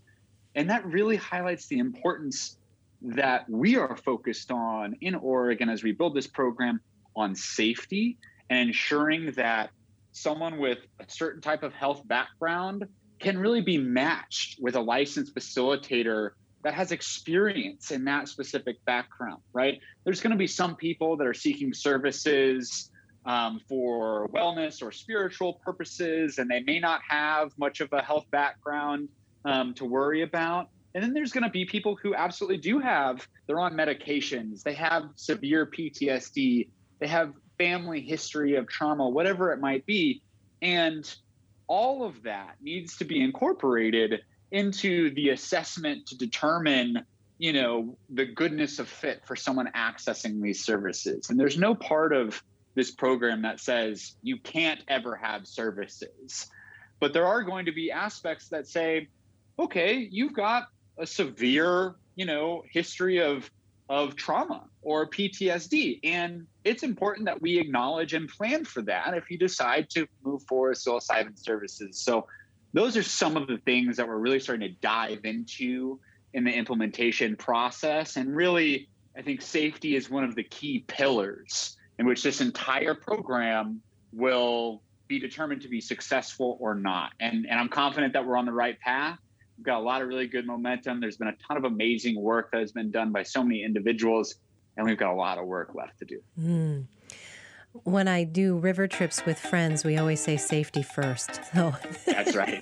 And 0.53 0.69
that 0.69 0.85
really 0.85 1.15
highlights 1.15 1.65
the 1.65 1.79
importance 1.79 2.59
that 3.01 3.49
we 3.49 3.77
are 3.77 3.97
focused 3.97 4.51
on 4.51 4.95
in 5.01 5.15
Oregon 5.15 5.69
as 5.69 5.81
we 5.81 5.91
build 5.91 6.15
this 6.15 6.27
program 6.27 6.79
on 7.15 7.35
safety 7.35 8.17
and 8.51 8.69
ensuring 8.69 9.31
that 9.31 9.71
someone 10.13 10.57
with 10.57 10.79
a 10.99 11.05
certain 11.07 11.41
type 11.41 11.63
of 11.63 11.73
health 11.73 12.07
background 12.07 12.85
can 13.19 13.37
really 13.37 13.61
be 13.61 13.77
matched 13.77 14.57
with 14.61 14.75
a 14.75 14.81
licensed 14.81 15.35
facilitator 15.35 16.31
that 16.63 16.73
has 16.73 16.91
experience 16.91 17.91
in 17.91 18.05
that 18.05 18.27
specific 18.27 18.83
background, 18.85 19.41
right? 19.51 19.79
There's 20.05 20.21
going 20.21 20.31
to 20.31 20.37
be 20.37 20.47
some 20.47 20.75
people 20.75 21.17
that 21.17 21.27
are 21.27 21.33
seeking 21.33 21.73
services 21.73 22.89
um, 23.25 23.59
for 23.67 24.29
wellness 24.29 24.81
or 24.81 24.91
spiritual 24.91 25.61
purposes, 25.65 26.37
and 26.37 26.49
they 26.49 26.61
may 26.61 26.79
not 26.79 27.01
have 27.07 27.51
much 27.57 27.81
of 27.81 27.91
a 27.91 28.01
health 28.01 28.25
background 28.31 29.09
um, 29.45 29.73
to 29.75 29.85
worry 29.85 30.21
about. 30.21 30.69
And 30.95 31.03
then 31.03 31.13
there's 31.13 31.31
going 31.31 31.43
to 31.43 31.49
be 31.49 31.65
people 31.65 31.97
who 32.01 32.13
absolutely 32.13 32.57
do 32.57 32.79
have, 32.79 33.27
they're 33.47 33.59
on 33.59 33.73
medications, 33.73 34.61
they 34.63 34.73
have 34.73 35.03
severe 35.15 35.65
PTSD, 35.65 36.69
they 36.99 37.07
have 37.07 37.33
family 37.57 38.01
history 38.01 38.55
of 38.55 38.67
trauma, 38.67 39.07
whatever 39.07 39.51
it 39.51 39.59
might 39.59 39.85
be. 39.85 40.21
And 40.61 41.13
all 41.67 42.03
of 42.03 42.23
that 42.23 42.55
needs 42.61 42.97
to 42.97 43.05
be 43.05 43.21
incorporated 43.21 44.21
into 44.51 45.13
the 45.15 45.29
assessment 45.29 46.05
to 46.07 46.17
determine 46.17 47.05
you 47.39 47.51
know 47.51 47.97
the 48.11 48.25
goodness 48.25 48.79
of 48.79 48.87
fit 48.87 49.25
for 49.25 49.35
someone 49.35 49.69
accessing 49.75 50.41
these 50.41 50.63
services 50.63 51.29
and 51.29 51.39
there's 51.39 51.57
no 51.57 51.73
part 51.73 52.13
of 52.13 52.41
this 52.75 52.91
program 52.91 53.41
that 53.41 53.59
says 53.59 54.15
you 54.21 54.37
can't 54.37 54.81
ever 54.87 55.15
have 55.15 55.47
services 55.47 56.47
but 56.99 57.11
there 57.11 57.25
are 57.25 57.41
going 57.41 57.65
to 57.65 57.71
be 57.71 57.91
aspects 57.91 58.49
that 58.49 58.67
say 58.67 59.07
okay 59.57 60.07
you've 60.11 60.33
got 60.33 60.67
a 60.99 61.07
severe 61.07 61.95
you 62.15 62.25
know 62.25 62.63
history 62.71 63.19
of 63.19 63.49
of 63.89 64.15
trauma 64.15 64.63
or 64.81 65.09
PTSD 65.09 65.99
and 66.03 66.47
it's 66.63 66.83
important 66.83 67.25
that 67.25 67.41
we 67.41 67.59
acknowledge 67.59 68.13
and 68.13 68.29
plan 68.29 68.63
for 68.63 68.81
that 68.81 69.13
if 69.13 69.29
you 69.29 69.37
decide 69.37 69.89
to 69.89 70.07
move 70.23 70.41
forward 70.43 70.69
with 70.69 70.79
psilocybin 70.79 71.37
services 71.37 71.99
so 71.99 72.25
those 72.73 72.97
are 72.97 73.03
some 73.03 73.37
of 73.37 73.47
the 73.47 73.57
things 73.57 73.97
that 73.97 74.07
we're 74.07 74.17
really 74.17 74.39
starting 74.39 74.67
to 74.67 74.75
dive 74.81 75.25
into 75.25 75.99
in 76.33 76.43
the 76.43 76.51
implementation 76.51 77.35
process. 77.35 78.17
And 78.17 78.35
really, 78.35 78.89
I 79.15 79.21
think 79.21 79.41
safety 79.41 79.95
is 79.95 80.09
one 80.09 80.23
of 80.23 80.35
the 80.35 80.43
key 80.43 80.83
pillars 80.87 81.77
in 81.99 82.07
which 82.07 82.23
this 82.23 82.41
entire 82.41 82.95
program 82.95 83.81
will 84.11 84.81
be 85.07 85.19
determined 85.19 85.61
to 85.61 85.67
be 85.67 85.79
successful 85.79 86.57
or 86.59 86.73
not. 86.73 87.11
And, 87.19 87.45
and 87.47 87.59
I'm 87.59 87.69
confident 87.69 88.13
that 88.13 88.25
we're 88.25 88.37
on 88.37 88.45
the 88.45 88.51
right 88.51 88.79
path. 88.79 89.19
We've 89.57 89.65
got 89.65 89.79
a 89.79 89.83
lot 89.83 90.01
of 90.01 90.07
really 90.07 90.27
good 90.27 90.45
momentum. 90.45 90.99
There's 90.99 91.17
been 91.17 91.27
a 91.27 91.35
ton 91.47 91.57
of 91.57 91.63
amazing 91.63 92.19
work 92.19 92.51
that 92.51 92.59
has 92.59 92.71
been 92.71 92.91
done 92.91 93.11
by 93.11 93.23
so 93.23 93.43
many 93.43 93.63
individuals, 93.63 94.35
and 94.77 94.85
we've 94.85 94.97
got 94.97 95.11
a 95.11 95.15
lot 95.15 95.37
of 95.37 95.45
work 95.45 95.75
left 95.75 95.99
to 95.99 96.05
do. 96.05 96.19
Mm. 96.39 96.85
When 97.83 98.07
I 98.07 98.23
do 98.23 98.57
river 98.57 98.87
trips 98.87 99.25
with 99.25 99.39
friends, 99.39 99.83
we 99.83 99.97
always 99.97 100.19
say 100.19 100.37
safety 100.37 100.83
first. 100.83 101.41
So 101.53 101.75
That's 102.05 102.35
right. 102.35 102.61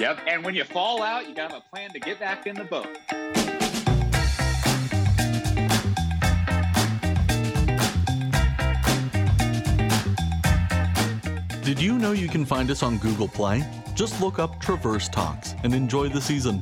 Yep. 0.00 0.20
And 0.26 0.44
when 0.44 0.54
you 0.54 0.64
fall 0.64 1.02
out, 1.02 1.28
you 1.28 1.34
got 1.34 1.52
a 1.52 1.62
plan 1.72 1.90
to 1.92 2.00
get 2.00 2.18
back 2.18 2.46
in 2.46 2.54
the 2.54 2.64
boat. 2.64 2.88
Did 11.62 11.80
you 11.80 11.96
know 11.96 12.10
you 12.10 12.26
can 12.26 12.44
find 12.44 12.68
us 12.72 12.82
on 12.82 12.98
Google 12.98 13.28
Play? 13.28 13.62
Just 13.94 14.20
look 14.20 14.40
up 14.40 14.60
Traverse 14.60 15.08
Talks 15.08 15.54
and 15.62 15.72
enjoy 15.72 16.08
the 16.08 16.20
season. 16.20 16.60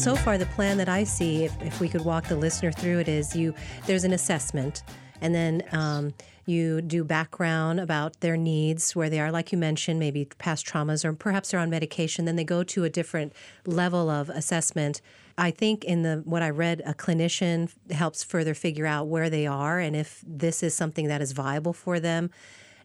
so 0.00 0.16
far 0.16 0.38
the 0.38 0.46
plan 0.46 0.78
that 0.78 0.88
I 0.88 1.04
see, 1.04 1.44
if, 1.44 1.60
if 1.60 1.78
we 1.78 1.86
could 1.86 2.02
walk 2.06 2.28
the 2.28 2.36
listener 2.36 2.72
through 2.72 3.00
it, 3.00 3.08
is 3.08 3.36
you 3.36 3.54
there's 3.86 4.04
an 4.04 4.14
assessment, 4.14 4.82
and 5.20 5.34
then 5.34 5.62
um, 5.72 6.14
you 6.46 6.80
do 6.80 7.04
background 7.04 7.78
about 7.78 8.18
their 8.20 8.38
needs, 8.38 8.96
where 8.96 9.10
they 9.10 9.20
are, 9.20 9.30
like 9.30 9.52
you 9.52 9.58
mentioned, 9.58 10.00
maybe 10.00 10.24
past 10.38 10.66
traumas, 10.66 11.04
or 11.04 11.12
perhaps 11.12 11.50
they're 11.50 11.60
on 11.60 11.68
medication. 11.68 12.24
Then 12.24 12.36
they 12.36 12.44
go 12.44 12.64
to 12.64 12.84
a 12.84 12.88
different 12.88 13.34
level 13.66 14.08
of 14.08 14.30
assessment. 14.30 15.02
I 15.40 15.50
think 15.50 15.84
in 15.84 16.02
the 16.02 16.22
what 16.26 16.42
I 16.42 16.50
read, 16.50 16.82
a 16.84 16.92
clinician 16.92 17.70
helps 17.90 18.22
further 18.22 18.52
figure 18.52 18.84
out 18.84 19.08
where 19.08 19.30
they 19.30 19.46
are 19.46 19.78
and 19.78 19.96
if 19.96 20.22
this 20.26 20.62
is 20.62 20.74
something 20.74 21.08
that 21.08 21.22
is 21.22 21.32
viable 21.32 21.72
for 21.72 21.98
them. 21.98 22.30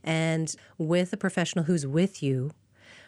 And 0.06 0.56
with 0.78 1.12
a 1.12 1.18
professional 1.18 1.66
who's 1.66 1.86
with 1.86 2.24
you 2.24 2.52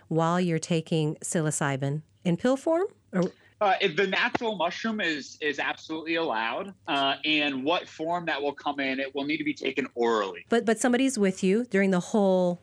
while 0.09 0.41
you're 0.41 0.59
taking 0.59 1.15
psilocybin 1.15 2.01
in 2.25 2.35
pill 2.35 2.57
form, 2.57 2.87
or 3.13 3.31
uh, 3.61 3.75
the 3.95 4.07
natural 4.07 4.57
mushroom 4.57 4.99
is 4.99 5.37
is 5.39 5.59
absolutely 5.59 6.15
allowed, 6.15 6.73
uh, 6.87 7.15
and 7.23 7.63
what 7.63 7.87
form 7.87 8.25
that 8.25 8.41
will 8.41 8.53
come 8.53 8.81
in, 8.81 8.99
it 8.99 9.15
will 9.15 9.23
need 9.23 9.37
to 9.37 9.45
be 9.45 9.53
taken 9.53 9.87
orally. 9.95 10.45
But 10.49 10.65
but 10.65 10.77
somebody's 10.77 11.17
with 11.17 11.41
you 11.41 11.63
during 11.65 11.91
the 11.91 12.01
whole. 12.01 12.61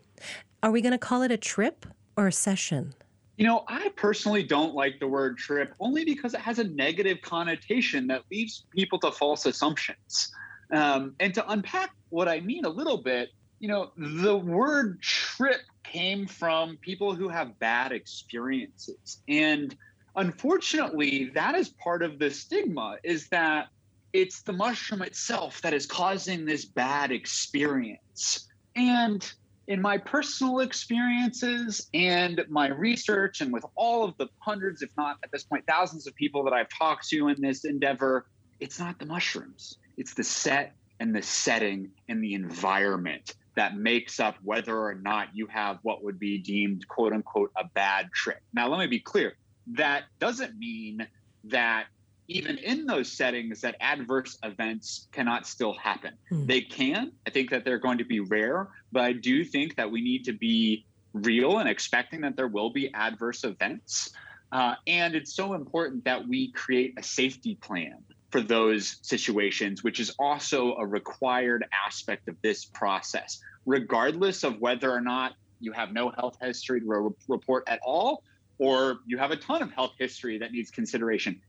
Are 0.63 0.71
we 0.71 0.83
going 0.83 0.93
to 0.93 0.99
call 0.99 1.23
it 1.23 1.31
a 1.31 1.37
trip 1.39 1.87
or 2.17 2.27
a 2.27 2.33
session? 2.33 2.95
You 3.37 3.47
know, 3.47 3.65
I 3.67 3.91
personally 3.97 4.45
don't 4.45 4.75
like 4.75 5.01
the 5.01 5.09
word 5.09 5.39
trip 5.39 5.75
only 5.81 6.05
because 6.05 6.35
it 6.35 6.41
has 6.41 6.59
a 6.59 6.65
negative 6.65 7.21
connotation 7.23 8.07
that 8.09 8.23
leads 8.31 8.65
people 8.75 8.99
to 9.01 9.11
false 9.11 9.47
assumptions. 9.47 10.33
Um, 10.73 11.15
and 11.21 11.35
to 11.35 11.51
unpack 11.51 11.91
what 12.11 12.29
I 12.29 12.41
mean 12.41 12.65
a 12.65 12.69
little 12.69 12.99
bit, 12.99 13.31
you 13.59 13.69
know, 13.69 13.93
the 13.97 14.37
word 14.37 15.01
trip 15.03 15.61
came 15.85 16.27
from 16.27 16.77
people 16.79 17.15
who 17.15 17.29
have 17.29 17.59
bad 17.59 17.93
experiences. 17.93 19.23
And 19.29 19.77
unfortunately, 20.17 21.31
that 21.35 21.55
is 21.55 21.71
part 21.71 22.03
of 22.03 22.19
the 22.19 22.31
stigma 22.31 22.99
is 23.03 23.29
that 23.29 23.69
it's 24.13 24.43
the 24.43 24.53
mushroom 24.53 25.03
itself 25.03 25.61
that 25.63 25.75
is 25.75 25.87
causing 25.87 26.45
this 26.45 26.65
bad 26.65 27.11
experience. 27.11 28.49
And 28.77 29.33
in 29.67 29.81
my 29.81 29.99
personal 29.99 30.61
experiences 30.61 31.89
and 31.95 32.45
my 32.49 32.69
research, 32.69 33.41
and 33.41 33.53
with 33.53 33.65
all 33.77 34.05
of 34.05 34.17
the 34.19 34.29
hundreds, 34.41 34.83
if 34.83 34.91
not 34.97 35.17
at 35.23 35.31
this 35.33 35.45
point, 35.45 35.65
thousands 35.67 36.07
of 36.07 36.15
people 36.15 36.45
that 36.45 36.53
I've 36.53 36.69
talked 36.69 37.09
to 37.09 37.29
in 37.29 37.41
this 37.41 37.65
endeavor, 37.65 38.27
it's 38.61 38.79
not 38.79 38.99
the 38.99 39.07
mushrooms, 39.07 39.79
it's 39.97 40.15
the 40.15 40.25
set 40.25 40.75
and 41.01 41.15
the 41.15 41.23
setting 41.23 41.91
and 42.09 42.23
the 42.23 42.35
environment 42.35 43.35
that 43.57 43.77
makes 43.77 44.21
up 44.21 44.37
whether 44.43 44.77
or 44.77 44.95
not 44.95 45.29
you 45.33 45.47
have 45.47 45.79
what 45.83 46.03
would 46.03 46.19
be 46.19 46.39
deemed 46.39 46.87
quote 46.89 47.13
unquote 47.13 47.51
a 47.57 47.65
bad 47.75 48.11
trip. 48.13 48.41
Now, 48.53 48.69
let 48.69 48.79
me 48.79 48.87
be 48.87 49.01
clear 49.01 49.35
that 49.67 50.05
doesn't 50.19 50.59
mean 50.59 51.07
that 51.45 51.87
even 52.29 52.59
in 52.59 52.87
those 52.87 53.11
settings 53.11 53.61
that 53.61 53.77
adverse 53.81 54.39
events 54.43 55.09
cannot 55.13 55.47
still 55.47 55.75
happen. 55.75 56.15
Hmm. 56.29 56.47
They 56.47 56.63
can. 56.63 57.13
I 57.27 57.31
think 57.31 57.51
that 57.51 57.65
they're 57.65 57.79
going 57.79 57.99
to 57.99 58.05
be 58.05 58.21
rare, 58.21 58.69
but 58.93 59.03
I 59.03 59.13
do 59.13 59.45
think 59.45 59.77
that 59.77 59.91
we 59.91 60.01
need 60.03 60.25
to 60.25 60.33
be 60.33 60.87
real 61.13 61.59
and 61.59 61.69
expecting 61.69 62.23
that 62.23 62.37
there 62.37 62.49
will 62.49 62.73
be 62.73 62.93
adverse 62.95 63.45
events. 63.45 64.13
Uh, 64.53 64.75
and 64.87 65.15
it's 65.15 65.35
so 65.35 65.55
important 65.55 66.05
that 66.05 66.27
we 66.27 66.53
create 66.53 66.95
a 66.99 67.03
safety 67.03 67.57
plan 67.57 67.97
for 68.31 68.41
those 68.41 68.97
situations, 69.03 69.85
which 69.85 70.01
is 70.01 70.15
also 70.19 70.75
a 70.77 70.87
required 70.87 71.65
aspect 71.87 72.29
of 72.29 72.37
this 72.43 72.65
process, 72.65 73.41
regardless 73.65 74.43
of 74.43 74.59
whether 74.61 74.91
or 74.91 75.01
not 75.01 75.35
you 75.61 75.73
have 75.73 75.93
no 75.93 76.11
health 76.11 76.37
history 76.41 76.81
to 76.81 76.87
re- 76.87 77.11
report 77.29 77.65
at 77.69 77.81
all, 77.85 78.23
or 78.59 78.99
you 79.07 79.19
have 79.19 79.31
a 79.31 79.37
ton 79.37 79.63
of 79.63 79.71
health 79.73 79.93
history 79.99 80.39
that 80.39 80.53
needs 80.53 80.71
consideration. 80.71 81.41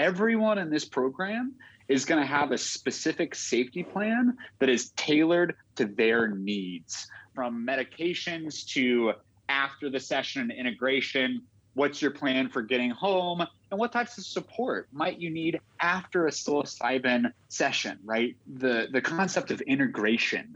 Everyone 0.00 0.56
in 0.56 0.70
this 0.70 0.86
program 0.86 1.52
is 1.86 2.06
going 2.06 2.22
to 2.22 2.26
have 2.26 2.52
a 2.52 2.58
specific 2.58 3.34
safety 3.34 3.82
plan 3.82 4.38
that 4.58 4.70
is 4.70 4.92
tailored 4.92 5.56
to 5.76 5.84
their 5.84 6.28
needs, 6.28 7.06
from 7.34 7.66
medications 7.66 8.66
to 8.68 9.12
after 9.50 9.90
the 9.90 10.00
session 10.00 10.40
and 10.40 10.52
integration. 10.52 11.42
What's 11.74 12.00
your 12.00 12.12
plan 12.12 12.48
for 12.48 12.62
getting 12.62 12.88
home? 12.88 13.46
and 13.70 13.78
what 13.78 13.92
types 13.92 14.16
of 14.18 14.24
support 14.24 14.88
might 14.90 15.20
you 15.20 15.30
need 15.30 15.60
after 15.80 16.26
a 16.26 16.30
psilocybin 16.30 17.32
session 17.48 17.98
right 18.04 18.36
the 18.54 18.88
the 18.92 19.00
concept 19.00 19.50
of 19.50 19.60
integration 19.60 20.54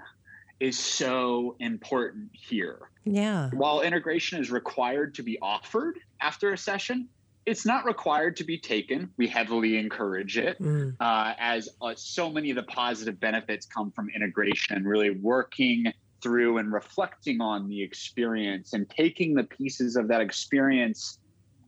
is 0.60 0.78
so 0.78 1.54
important 1.60 2.28
here 2.32 2.90
yeah 3.04 3.50
while 3.50 3.82
integration 3.82 4.40
is 4.40 4.50
required 4.50 5.14
to 5.14 5.22
be 5.22 5.38
offered 5.40 5.98
after 6.20 6.52
a 6.52 6.58
session 6.58 7.08
it's 7.46 7.66
not 7.66 7.84
required 7.84 8.36
to 8.36 8.44
be 8.44 8.58
taken 8.58 9.10
we 9.16 9.26
heavily 9.26 9.76
encourage 9.76 10.38
it 10.38 10.60
mm. 10.60 10.94
uh, 11.00 11.34
as 11.38 11.68
uh, 11.82 11.92
so 11.96 12.30
many 12.30 12.50
of 12.50 12.56
the 12.56 12.62
positive 12.64 13.18
benefits 13.20 13.66
come 13.66 13.90
from 13.90 14.08
integration 14.14 14.84
really 14.84 15.10
working 15.10 15.92
through 16.22 16.56
and 16.56 16.72
reflecting 16.72 17.42
on 17.42 17.68
the 17.68 17.82
experience 17.82 18.72
and 18.72 18.88
taking 18.88 19.34
the 19.34 19.44
pieces 19.44 19.94
of 19.94 20.08
that 20.08 20.22
experience 20.22 21.18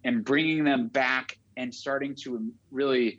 and 0.05 0.25
bringing 0.25 0.65
them 0.65 0.89
back 0.89 1.37
and 1.59 1.75
starting 1.75 2.15
to 2.15 2.51
really 2.71 3.19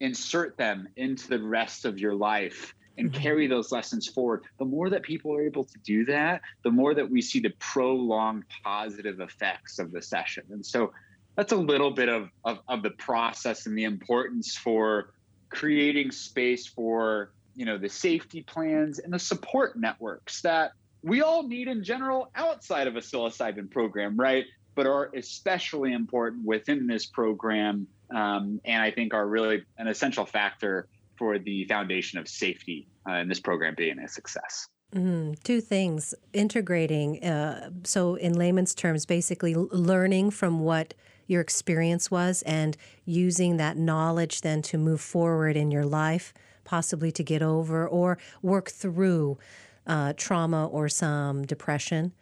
insert 0.00 0.58
them 0.58 0.86
into 0.96 1.28
the 1.28 1.38
rest 1.38 1.86
of 1.86 1.98
your 1.98 2.14
life 2.14 2.74
and 2.98 3.10
mm-hmm. 3.10 3.22
carry 3.22 3.46
those 3.46 3.72
lessons 3.72 4.06
forward. 4.06 4.44
The 4.58 4.64
more 4.64 4.90
that 4.90 5.02
people 5.02 5.34
are 5.34 5.42
able 5.42 5.64
to 5.64 5.78
do 5.84 6.04
that, 6.06 6.42
the 6.64 6.70
more 6.70 6.94
that 6.94 7.08
we 7.08 7.22
see 7.22 7.40
the 7.40 7.54
prolonged 7.58 8.44
positive 8.62 9.20
effects 9.20 9.78
of 9.78 9.90
the 9.90 10.02
session. 10.02 10.44
And 10.50 10.64
so 10.64 10.92
that's 11.36 11.52
a 11.52 11.56
little 11.56 11.90
bit 11.90 12.08
of, 12.08 12.28
of, 12.44 12.58
of 12.68 12.82
the 12.82 12.90
process 12.90 13.66
and 13.66 13.76
the 13.76 13.84
importance 13.84 14.56
for 14.56 15.14
creating 15.50 16.10
space 16.10 16.66
for 16.66 17.32
you 17.54 17.64
know 17.64 17.78
the 17.78 17.88
safety 17.88 18.42
plans 18.42 18.98
and 18.98 19.12
the 19.12 19.18
support 19.18 19.78
networks 19.78 20.42
that 20.42 20.72
we 21.02 21.22
all 21.22 21.46
need 21.46 21.68
in 21.68 21.84
general 21.84 22.30
outside 22.34 22.86
of 22.86 22.96
a 22.96 23.00
psilocybin 23.00 23.70
program, 23.70 24.16
right? 24.16 24.46
but 24.74 24.86
are 24.86 25.10
especially 25.14 25.92
important 25.92 26.44
within 26.44 26.86
this 26.86 27.06
program, 27.06 27.86
um, 28.14 28.60
and 28.64 28.82
I 28.82 28.90
think 28.90 29.14
are 29.14 29.26
really 29.26 29.64
an 29.78 29.88
essential 29.88 30.26
factor 30.26 30.88
for 31.16 31.38
the 31.38 31.64
foundation 31.66 32.18
of 32.18 32.28
safety 32.28 32.88
uh, 33.08 33.14
in 33.14 33.28
this 33.28 33.40
program 33.40 33.74
being 33.76 33.98
a 33.98 34.08
success. 34.08 34.68
Mm, 34.94 35.40
two 35.42 35.60
things 35.60 36.14
integrating, 36.32 37.22
uh, 37.24 37.70
so 37.84 38.14
in 38.16 38.34
layman's 38.34 38.74
terms, 38.74 39.06
basically 39.06 39.54
learning 39.54 40.30
from 40.30 40.60
what 40.60 40.94
your 41.26 41.40
experience 41.40 42.10
was 42.10 42.42
and 42.42 42.76
using 43.04 43.56
that 43.56 43.76
knowledge 43.76 44.40
then 44.40 44.62
to 44.62 44.78
move 44.78 45.00
forward 45.00 45.56
in 45.56 45.70
your 45.70 45.84
life, 45.84 46.34
possibly 46.64 47.10
to 47.12 47.22
get 47.22 47.42
over 47.42 47.86
or 47.86 48.18
work 48.42 48.70
through 48.70 49.38
uh, 49.86 50.12
trauma 50.16 50.66
or 50.66 50.88
some 50.88 51.44
depression. 51.44 52.12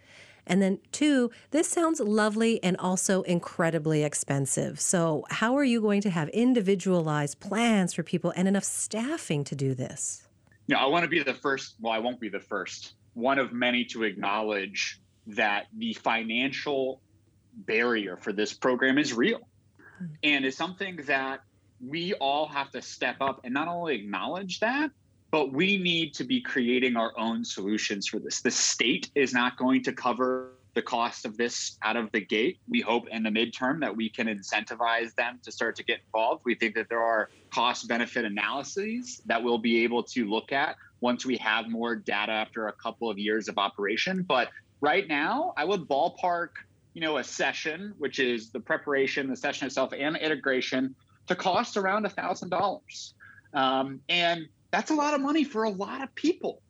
And 0.45 0.61
then, 0.61 0.81
two, 0.91 1.31
this 1.53 1.69
sounds 1.69 2.01
lovely 2.01 2.63
and 2.65 2.77
also 2.79 3.23
incredibly 3.23 4.03
expensive. 4.03 4.81
So, 4.81 5.25
how 5.31 5.57
are 5.57 5.63
you 5.63 5.81
going 5.81 6.01
to 6.03 6.11
have 6.11 6.29
individualized 6.31 7.39
plans 7.39 7.95
for 7.95 8.03
people 8.03 8.33
and 8.35 8.49
enough 8.49 8.65
staffing 8.65 9.45
to 9.45 9.55
do 9.55 9.73
this? 9.75 10.27
Yeah, 10.67 10.79
I 10.79 10.87
want 10.87 11.05
to 11.05 11.09
be 11.09 11.23
the 11.23 11.35
first, 11.35 11.77
well, 11.81 11.93
I 11.93 11.99
won't 11.99 12.19
be 12.19 12.29
the 12.29 12.41
first, 12.41 12.95
one 13.15 13.39
of 13.39 13.53
many 13.53 13.85
to 13.87 14.03
acknowledge 14.03 15.01
that 15.29 15.67
the 15.77 15.93
financial 15.95 17.01
barrier 17.55 18.17
for 18.17 18.33
this 18.33 18.53
program 18.53 18.99
is 18.99 19.13
real 19.13 19.41
hmm. 19.99 20.07
and 20.23 20.45
is 20.45 20.57
something 20.57 20.97
that 21.07 21.41
we 21.87 22.15
all 22.15 22.47
have 22.47 22.71
to 22.71 22.83
step 22.83 23.17
up 23.21 23.41
and 23.45 23.53
not 23.53 23.69
only 23.69 23.97
acknowledge 23.97 24.61
that, 24.61 24.91
but 25.31 25.53
we 25.53 25.79
need 25.79 26.15
to 26.15 26.25
be 26.25 26.41
creating 26.41 26.97
our 26.97 27.13
own 27.19 27.45
solutions 27.45 28.07
for 28.07 28.19
this. 28.19 28.41
The 28.43 28.51
state 28.51 29.11
is 29.15 29.33
not 29.33 29.57
going 29.57 29.83
to 29.85 29.93
cover 29.93 30.53
the 30.75 30.83
cost 30.83 31.25
of 31.25 31.37
this 31.37 31.79
out 31.83 31.97
of 31.97 32.11
the 32.13 32.21
gate. 32.21 32.59
We 32.69 32.81
hope 32.81 33.09
in 33.09 33.23
the 33.23 33.31
midterm 33.31 33.81
that 33.81 33.95
we 33.95 34.09
can 34.09 34.27
incentivize 34.27 35.15
them 35.15 35.39
to 35.43 35.53
start 35.53 35.77
to 35.77 35.85
get 35.85 36.01
involved. 36.07 36.43
We 36.45 36.55
think 36.55 36.75
that 36.77 36.89
there 36.89 37.03
are 37.03 37.31
cost 37.51 37.89
benefit 37.89 38.25
analyses 38.25 39.21
that 39.27 39.43
we'll 39.43 39.59
be 39.59 39.85
able 39.85 40.03
to 40.05 40.29
look 40.29 40.53
at 40.53 40.77
once 41.01 41.27
we 41.27 41.37
have 41.39 41.69
more 41.69 41.97
data 41.97 42.33
after 42.33 42.69
a 42.69 42.73
couple 42.73 43.11
of 43.11 43.19
years 43.19 43.49
of 43.49 43.59
operation. 43.59 44.23
But 44.23 44.49
right 44.81 45.07
now, 45.09 45.53
I 45.57 45.65
would 45.65 45.83
ballpark, 45.83 46.51
you 46.95 47.01
know, 47.01 47.19
a 47.19 47.25
session, 47.25 47.95
which 47.99 48.19
is 48.19 48.51
the 48.51 48.61
preparation, 48.61 49.29
the 49.29 49.37
session 49.37 49.67
itself, 49.67 49.93
and 49.97 50.17
integration, 50.17 50.95
to 51.27 51.35
cost 51.35 51.77
around 51.77 52.05
a 52.07 52.11
thousand 52.11 52.51
dollars. 52.51 53.15
Um, 53.55 54.01
and 54.09 54.49
that's 54.71 54.91
a 54.91 54.95
lot 54.95 55.15
of 55.15 55.21
money 55.21 55.45
for 55.45 55.65
a 55.65 55.71
lot 55.71 56.03
of 56.03 56.15
people. 56.15 56.63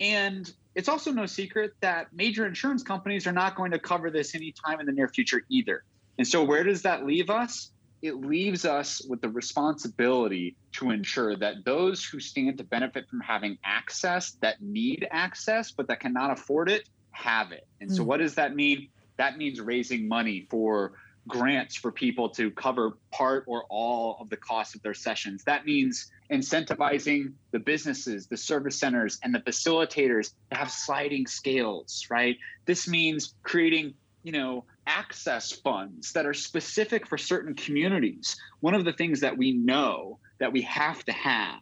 And 0.00 0.50
it's 0.74 0.88
also 0.88 1.12
no 1.12 1.26
secret 1.26 1.72
that 1.80 2.12
major 2.12 2.46
insurance 2.46 2.82
companies 2.82 3.26
are 3.26 3.32
not 3.32 3.54
going 3.54 3.72
to 3.72 3.78
cover 3.78 4.10
this 4.10 4.34
anytime 4.34 4.80
in 4.80 4.86
the 4.86 4.92
near 4.92 5.08
future 5.08 5.42
either. 5.48 5.84
And 6.18 6.26
so, 6.26 6.44
where 6.44 6.64
does 6.64 6.82
that 6.82 7.06
leave 7.06 7.30
us? 7.30 7.70
It 8.02 8.14
leaves 8.14 8.64
us 8.64 9.02
with 9.06 9.20
the 9.20 9.28
responsibility 9.28 10.56
to 10.72 10.90
ensure 10.90 11.36
that 11.36 11.64
those 11.66 12.02
who 12.02 12.18
stand 12.18 12.56
to 12.58 12.64
benefit 12.64 13.08
from 13.08 13.20
having 13.20 13.58
access, 13.62 14.32
that 14.40 14.62
need 14.62 15.06
access, 15.10 15.70
but 15.70 15.88
that 15.88 16.00
cannot 16.00 16.30
afford 16.30 16.70
it, 16.70 16.88
have 17.10 17.52
it. 17.52 17.66
And 17.80 17.94
so, 17.94 18.02
hmm. 18.02 18.08
what 18.08 18.16
does 18.18 18.36
that 18.36 18.54
mean? 18.54 18.88
That 19.20 19.36
means 19.36 19.60
raising 19.60 20.08
money 20.08 20.46
for 20.48 20.92
grants 21.28 21.76
for 21.76 21.92
people 21.92 22.30
to 22.30 22.50
cover 22.52 22.96
part 23.10 23.44
or 23.46 23.64
all 23.68 24.16
of 24.18 24.30
the 24.30 24.36
cost 24.38 24.74
of 24.74 24.80
their 24.80 24.94
sessions. 24.94 25.44
That 25.44 25.66
means 25.66 26.10
incentivizing 26.32 27.34
the 27.50 27.58
businesses, 27.58 28.28
the 28.28 28.38
service 28.38 28.80
centers, 28.80 29.18
and 29.22 29.34
the 29.34 29.40
facilitators 29.40 30.32
to 30.50 30.56
have 30.56 30.70
sliding 30.70 31.26
scales, 31.26 32.06
right? 32.08 32.38
This 32.64 32.88
means 32.88 33.34
creating, 33.42 33.92
you 34.22 34.32
know, 34.32 34.64
access 34.86 35.52
funds 35.52 36.14
that 36.14 36.24
are 36.24 36.32
specific 36.32 37.06
for 37.06 37.18
certain 37.18 37.52
communities. 37.52 38.34
One 38.60 38.72
of 38.72 38.86
the 38.86 38.92
things 38.94 39.20
that 39.20 39.36
we 39.36 39.52
know 39.52 40.18
that 40.38 40.50
we 40.50 40.62
have 40.62 41.04
to 41.04 41.12
have 41.12 41.60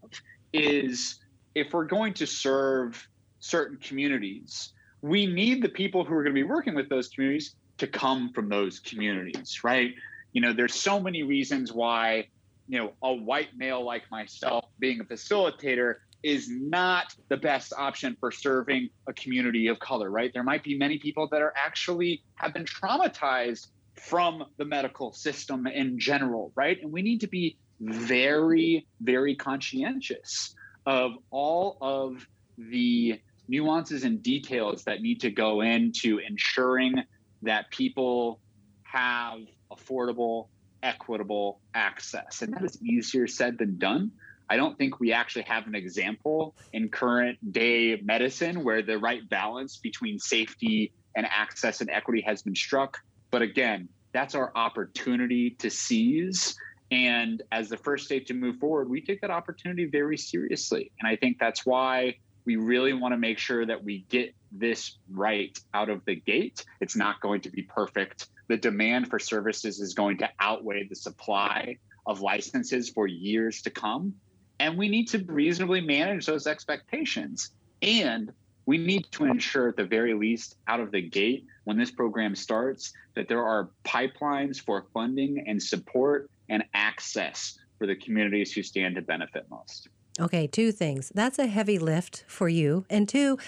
is 0.52 1.18
if 1.56 1.72
we're 1.72 1.86
going 1.86 2.14
to 2.14 2.26
serve 2.28 3.08
certain 3.40 3.78
communities, 3.78 4.74
we 5.02 5.26
need 5.26 5.62
the 5.62 5.68
people 5.68 6.04
who 6.04 6.14
are 6.14 6.22
going 6.22 6.34
to 6.34 6.40
be 6.40 6.48
working 6.48 6.74
with 6.74 6.88
those 6.88 7.08
communities 7.08 7.54
to 7.78 7.86
come 7.86 8.32
from 8.32 8.48
those 8.48 8.80
communities, 8.80 9.62
right? 9.62 9.94
You 10.32 10.40
know, 10.40 10.52
there's 10.52 10.74
so 10.74 11.00
many 11.00 11.22
reasons 11.22 11.72
why, 11.72 12.28
you 12.68 12.78
know, 12.78 12.92
a 13.02 13.12
white 13.12 13.56
male 13.56 13.84
like 13.84 14.10
myself 14.10 14.64
being 14.78 15.00
a 15.00 15.04
facilitator 15.04 15.96
is 16.22 16.48
not 16.50 17.14
the 17.28 17.36
best 17.36 17.72
option 17.76 18.16
for 18.18 18.32
serving 18.32 18.90
a 19.06 19.12
community 19.12 19.68
of 19.68 19.78
color, 19.78 20.10
right? 20.10 20.32
There 20.34 20.42
might 20.42 20.64
be 20.64 20.76
many 20.76 20.98
people 20.98 21.28
that 21.28 21.40
are 21.40 21.54
actually 21.56 22.22
have 22.34 22.52
been 22.52 22.64
traumatized 22.64 23.68
from 23.94 24.44
the 24.56 24.64
medical 24.64 25.12
system 25.12 25.66
in 25.66 25.98
general, 25.98 26.52
right? 26.56 26.78
And 26.82 26.92
we 26.92 27.02
need 27.02 27.20
to 27.20 27.28
be 27.28 27.56
very, 27.80 28.86
very 29.00 29.36
conscientious 29.36 30.54
of 30.86 31.12
all 31.30 31.78
of 31.80 32.26
the 32.56 33.20
nuances 33.48 34.04
and 34.04 34.22
details 34.22 34.84
that 34.84 35.00
need 35.00 35.20
to 35.22 35.30
go 35.30 35.62
into 35.62 36.18
ensuring 36.18 37.02
that 37.42 37.70
people 37.70 38.40
have 38.82 39.40
affordable, 39.72 40.48
equitable 40.82 41.60
access. 41.74 42.42
And 42.42 42.52
that 42.54 42.64
is 42.64 42.80
easier 42.82 43.26
said 43.26 43.58
than 43.58 43.78
done. 43.78 44.12
I 44.50 44.56
don't 44.56 44.78
think 44.78 44.98
we 44.98 45.12
actually 45.12 45.42
have 45.42 45.66
an 45.66 45.74
example 45.74 46.54
in 46.72 46.88
current 46.88 47.52
day 47.52 48.00
medicine 48.02 48.64
where 48.64 48.82
the 48.82 48.98
right 48.98 49.28
balance 49.28 49.76
between 49.76 50.18
safety 50.18 50.92
and 51.16 51.26
access 51.26 51.80
and 51.80 51.90
equity 51.90 52.22
has 52.22 52.42
been 52.42 52.54
struck. 52.54 52.98
But 53.30 53.42
again, 53.42 53.88
that's 54.12 54.34
our 54.34 54.52
opportunity 54.54 55.50
to 55.58 55.70
seize. 55.70 56.56
And 56.90 57.42
as 57.52 57.68
the 57.68 57.76
first 57.76 58.06
state 58.06 58.26
to 58.28 58.34
move 58.34 58.56
forward, 58.56 58.88
we 58.88 59.02
take 59.02 59.20
that 59.20 59.30
opportunity 59.30 59.84
very 59.84 60.16
seriously. 60.16 60.90
And 60.98 61.08
I 61.08 61.16
think 61.16 61.38
that's 61.38 61.66
why 61.66 62.16
we 62.48 62.56
really 62.56 62.94
want 62.94 63.12
to 63.12 63.18
make 63.18 63.38
sure 63.38 63.66
that 63.66 63.84
we 63.84 64.06
get 64.08 64.34
this 64.50 64.96
right 65.10 65.60
out 65.74 65.90
of 65.90 66.02
the 66.06 66.14
gate. 66.14 66.64
It's 66.80 66.96
not 66.96 67.20
going 67.20 67.42
to 67.42 67.50
be 67.50 67.60
perfect. 67.60 68.28
The 68.46 68.56
demand 68.56 69.10
for 69.10 69.18
services 69.18 69.80
is 69.80 69.92
going 69.92 70.16
to 70.18 70.30
outweigh 70.40 70.88
the 70.88 70.96
supply 70.96 71.76
of 72.06 72.22
licenses 72.22 72.88
for 72.88 73.06
years 73.06 73.60
to 73.60 73.70
come. 73.70 74.14
And 74.60 74.78
we 74.78 74.88
need 74.88 75.08
to 75.08 75.18
reasonably 75.26 75.82
manage 75.82 76.24
those 76.24 76.46
expectations. 76.46 77.50
And 77.82 78.32
we 78.64 78.78
need 78.78 79.04
to 79.12 79.26
ensure, 79.26 79.68
at 79.68 79.76
the 79.76 79.84
very 79.84 80.14
least, 80.14 80.56
out 80.68 80.80
of 80.80 80.90
the 80.90 81.02
gate, 81.02 81.44
when 81.64 81.76
this 81.76 81.90
program 81.90 82.34
starts, 82.34 82.94
that 83.14 83.28
there 83.28 83.44
are 83.44 83.68
pipelines 83.84 84.58
for 84.58 84.86
funding 84.94 85.44
and 85.46 85.62
support 85.62 86.30
and 86.48 86.64
access 86.72 87.58
for 87.76 87.86
the 87.86 87.96
communities 87.96 88.54
who 88.54 88.62
stand 88.62 88.94
to 88.94 89.02
benefit 89.02 89.44
most. 89.50 89.90
Okay, 90.20 90.46
two 90.46 90.72
things. 90.72 91.12
That's 91.14 91.38
a 91.38 91.46
heavy 91.46 91.78
lift 91.78 92.24
for 92.26 92.48
you. 92.48 92.84
And 92.90 93.08
two, 93.08 93.38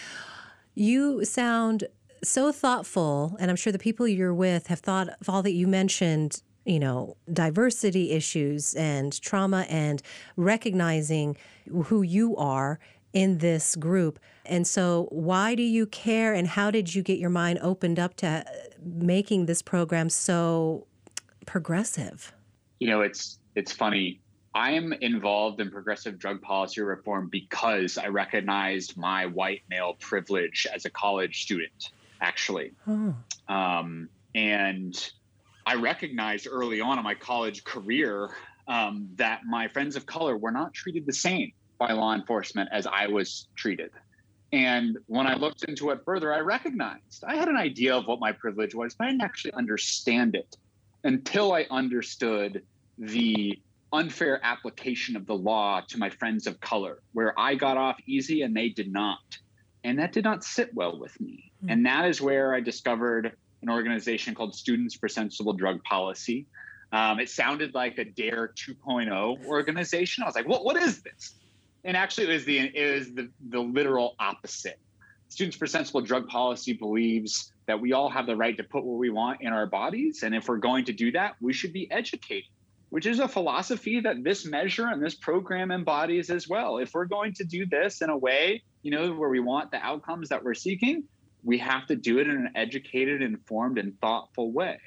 you 0.75 1.25
sound 1.25 1.85
so 2.23 2.53
thoughtful, 2.53 3.37
and 3.41 3.51
I'm 3.51 3.57
sure 3.57 3.73
the 3.73 3.79
people 3.79 4.07
you're 4.07 4.35
with 4.35 4.69
have 4.69 4.81
thought 4.81 5.09
of 5.21 5.29
all 5.29 5.43
that 5.43 5.53
you 5.53 5.67
mentioned 5.67 6.43
you 6.65 6.79
know, 6.79 7.17
diversity 7.33 8.13
issues 8.13 8.75
and 8.75 9.21
trauma 9.21 9.67
and 9.69 10.03
recognizing 10.37 11.37
who 11.87 12.03
you 12.03 12.37
are 12.37 12.79
in 13.13 13.39
this 13.39 13.77
group. 13.77 14.19
And 14.47 14.67
so, 14.67 15.09
why 15.11 15.55
do 15.55 15.63
you 15.63 15.87
care 15.87 16.35
and 16.35 16.47
how 16.47 16.71
did 16.71 16.95
you 16.95 17.03
get 17.03 17.19
your 17.19 17.31
mind 17.31 17.59
opened 17.63 17.99
up 17.99 18.15
to 18.17 18.45
making 18.83 19.47
this 19.47 19.63
program 19.63 20.09
so 20.11 20.87
progressive? 21.47 22.33
You 22.79 22.89
know, 22.89 23.01
it's 23.01 23.39
it's 23.55 23.73
funny. 23.73 24.21
I 24.55 24.73
am 24.73 24.93
involved 24.93 25.61
in 25.61 25.71
progressive 25.71 26.19
drug 26.19 26.43
policy 26.43 26.81
reform 26.81 27.29
because 27.29 27.99
I 27.99 28.09
recognized 28.09 28.97
my 28.97 29.27
white 29.27 29.63
male 29.71 29.95
privilege 30.01 30.67
as 30.73 30.85
a 30.85 30.91
college 30.91 31.43
student, 31.43 31.91
actually. 32.21 32.73
Oh. 32.89 33.15
Um, 33.49 34.09
and 34.35 35.13
I 35.67 35.77
recognized 35.77 36.49
early 36.51 36.81
on 36.81 36.99
in 36.99 37.05
my 37.05 37.15
college 37.15 37.63
career 37.63 38.31
um, 38.67 39.09
that 39.17 39.43
my 39.47 39.69
friends 39.69 39.95
of 39.95 40.07
color 40.07 40.37
were 40.37 40.51
not 40.51 40.75
treated 40.75 41.07
the 41.07 41.13
same 41.13 41.53
by 41.79 41.93
law 41.93 42.15
enforcement 42.15 42.69
as 42.73 42.87
I 42.87 43.07
was 43.07 43.47
treated. 43.55 43.91
And 44.53 44.99
when 45.07 45.29
I 45.29 45.35
looked 45.35 45.65
into 45.65 45.91
it 45.91 46.01
further, 46.05 46.33
I 46.35 46.41
recognized 46.41 47.23
I 47.25 47.37
had 47.37 47.49
an 47.49 47.57
idea 47.57 47.97
of 47.97 48.07
what 48.07 48.19
my 48.19 48.33
privilege 48.33 48.75
was, 48.75 48.95
but 48.95 49.07
I 49.07 49.11
didn't 49.11 49.23
actually 49.23 49.53
understand 49.53 50.35
it 50.35 50.57
until 51.05 51.53
I 51.53 51.67
understood 51.71 52.63
the 52.99 53.59
unfair 53.93 54.41
application 54.45 55.17
of 55.17 55.27
the 55.27 55.35
law 55.35 55.81
to 55.89 55.99
my 55.99 56.11
friends 56.11 56.47
of 56.47 56.61
color, 56.61 57.03
where 57.13 57.39
I 57.39 57.55
got 57.55 57.77
off 57.77 57.99
easy 58.07 58.43
and 58.43 58.57
they 58.57 58.69
did 58.69 58.93
not. 58.93 59.19
And 59.83 59.99
that 59.99 60.13
did 60.13 60.25
not 60.25 60.45
sit 60.45 60.73
well 60.75 60.99
with 60.99 61.19
me. 61.21 61.53
Mm-hmm. 61.59 61.71
And 61.71 61.87
that 61.87 62.05
is 62.05 62.21
where 62.21 62.55
I 62.55 62.61
discovered 62.61 63.33
an 63.63 63.69
organization 63.69 64.35
called 64.35 64.55
Students 64.55 64.95
for 64.95 65.09
Sensible 65.09 65.53
Drug 65.53 65.83
Policy. 65.85 66.47
Um, 66.93 67.21
it 67.21 67.29
sounded 67.29 67.75
like 67.75 67.99
a 67.99 68.05
DARE 68.05 68.53
2.0 68.57 69.47
organization. 69.47 70.23
I 70.23 70.27
was 70.27 70.35
like, 70.35 70.49
what, 70.49 70.65
what 70.65 70.77
is 70.77 71.03
this? 71.03 71.35
And 71.85 71.97
actually, 71.97 72.29
it 72.29 72.33
was 72.33 72.45
the 72.45 72.59
it 72.59 72.95
was 72.99 73.13
the, 73.15 73.31
the 73.49 73.61
literal 73.61 74.17
opposite. 74.19 74.79
Students 75.29 75.57
for 75.57 75.67
Sensible 75.67 76.01
Drug 76.01 76.27
Policy 76.29 76.73
believes 76.73 77.53
that 77.67 77.81
we 77.81 77.93
all 77.93 78.11
have 78.11 78.27
the 78.27 78.37
right 78.37 78.57
to 78.57 78.65
put 78.65 78.85
what 78.85 78.99
we 78.99 79.11
want 79.11 79.41
in 79.41 79.53
our 79.53 79.67
bodies. 79.67 80.25
And 80.25 80.35
if 80.35 80.49
we're 80.49 80.59
going 80.59 80.85
to 80.87 80.93
do 80.93 81.13
that, 81.13 81.37
we 81.41 81.53
should 81.53 81.73
be 81.73 81.91
educated, 81.93 82.51
which 82.91 83.07
is 83.07 83.21
a 83.21 83.29
philosophy 83.29 84.01
that 84.01 84.23
this 84.23 84.45
measure 84.45 84.89
and 84.89 85.03
this 85.03 85.15
program 85.15 85.71
embodies 85.71 86.29
as 86.29 86.49
well. 86.49 86.79
If 86.79 86.93
we're 86.93 87.07
going 87.07 87.33
to 87.35 87.45
do 87.45 87.65
this 87.65 88.03
in 88.03 88.11
a 88.11 88.17
way, 88.17 88.63
you 88.83 88.91
know, 88.91 89.13
where 89.13 89.31
we 89.31 89.41
want 89.41 89.71
the 89.71 89.79
outcomes 89.79 90.29
that 90.29 90.45
we're 90.45 90.55
seeking, 90.55 91.05
we 91.43 91.59
have 91.59 91.87
to 91.87 91.97
do 91.97 92.19
it 92.19 92.29
in 92.29 92.37
an 92.37 92.51
educated, 92.55 93.23
informed, 93.23 93.79
and 93.79 93.99
thoughtful 94.01 94.53
way. 94.53 94.79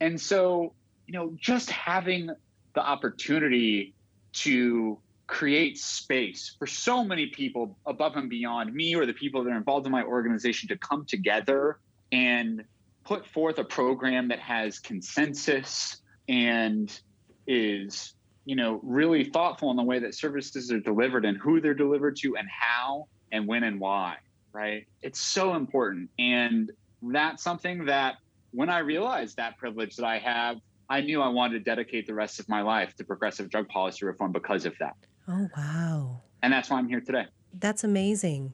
And 0.00 0.20
so, 0.20 0.72
you 1.06 1.12
know, 1.12 1.34
just 1.36 1.70
having 1.70 2.30
the 2.74 2.80
opportunity 2.80 3.94
to 4.32 4.98
create 5.26 5.78
space 5.78 6.54
for 6.58 6.66
so 6.66 7.04
many 7.04 7.26
people 7.26 7.76
above 7.86 8.16
and 8.16 8.30
beyond 8.30 8.72
me 8.72 8.94
or 8.94 9.06
the 9.06 9.12
people 9.12 9.42
that 9.42 9.50
are 9.50 9.56
involved 9.56 9.86
in 9.86 9.92
my 9.92 10.02
organization 10.02 10.68
to 10.68 10.76
come 10.78 11.04
together 11.06 11.78
and 12.12 12.64
put 13.04 13.26
forth 13.26 13.58
a 13.58 13.64
program 13.64 14.28
that 14.28 14.38
has 14.38 14.78
consensus 14.78 15.96
and 16.28 17.00
is 17.46 18.14
you 18.44 18.56
know 18.56 18.80
really 18.82 19.24
thoughtful 19.24 19.70
in 19.70 19.76
the 19.76 19.82
way 19.82 19.98
that 19.98 20.14
services 20.14 20.70
are 20.72 20.80
delivered 20.80 21.24
and 21.24 21.36
who 21.38 21.60
they're 21.60 21.74
delivered 21.74 22.16
to 22.16 22.36
and 22.36 22.48
how 22.48 23.06
and 23.30 23.46
when 23.46 23.64
and 23.64 23.78
why 23.80 24.16
right? 24.52 24.86
It's 25.02 25.20
so 25.20 25.54
important. 25.54 26.10
And 26.18 26.70
that's 27.02 27.42
something 27.42 27.86
that 27.86 28.16
when 28.52 28.68
I 28.68 28.78
realized 28.78 29.36
that 29.36 29.56
privilege 29.58 29.96
that 29.96 30.06
I 30.06 30.18
have, 30.18 30.58
I 30.88 31.00
knew 31.00 31.22
I 31.22 31.28
wanted 31.28 31.58
to 31.58 31.64
dedicate 31.64 32.06
the 32.06 32.14
rest 32.14 32.38
of 32.38 32.48
my 32.48 32.60
life 32.60 32.94
to 32.96 33.04
progressive 33.04 33.50
drug 33.50 33.68
policy 33.68 34.04
reform 34.04 34.32
because 34.32 34.66
of 34.66 34.74
that. 34.78 34.96
Oh, 35.26 35.48
wow. 35.56 36.20
And 36.42 36.52
that's 36.52 36.70
why 36.70 36.78
I'm 36.78 36.88
here 36.88 37.00
today. 37.00 37.26
That's 37.58 37.84
amazing. 37.84 38.52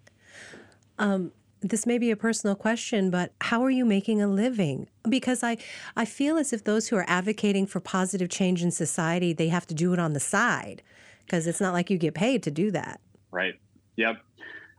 Um, 0.98 1.33
this 1.61 1.87
may 1.87 1.99
be 1.99 2.11
a 2.11 2.16
personal 2.16 2.55
question, 2.55 3.11
but 3.11 3.33
how 3.40 3.62
are 3.64 3.71
you 3.71 3.85
making 3.85 4.23
a 4.23 4.27
living? 4.27 4.88
Because 5.09 5.42
I, 5.42 5.57
I 5.97 6.05
feel 6.05 6.37
as 6.37 6.53
if 6.53 6.64
those 6.64 6.88
who 6.88 6.97
are 6.97 7.05
advocating 7.09 7.66
for 7.66 7.81
positive 7.81 8.29
change 8.29 8.62
in 8.62 8.71
society, 8.71 9.33
they 9.33 9.49
have 9.49 9.66
to 9.68 9.75
do 9.75 9.92
it 9.92 9.99
on 9.99 10.12
the 10.12 10.21
side 10.21 10.83
because 11.25 11.47
it's 11.47 11.61
not 11.61 11.75
like 11.75 11.90
you 11.90 11.99
get 11.99 12.14
paid 12.14 12.42
to 12.44 12.51
do 12.51 12.71
that. 12.71 13.01
Right. 13.31 13.55
Yep. 13.97 14.18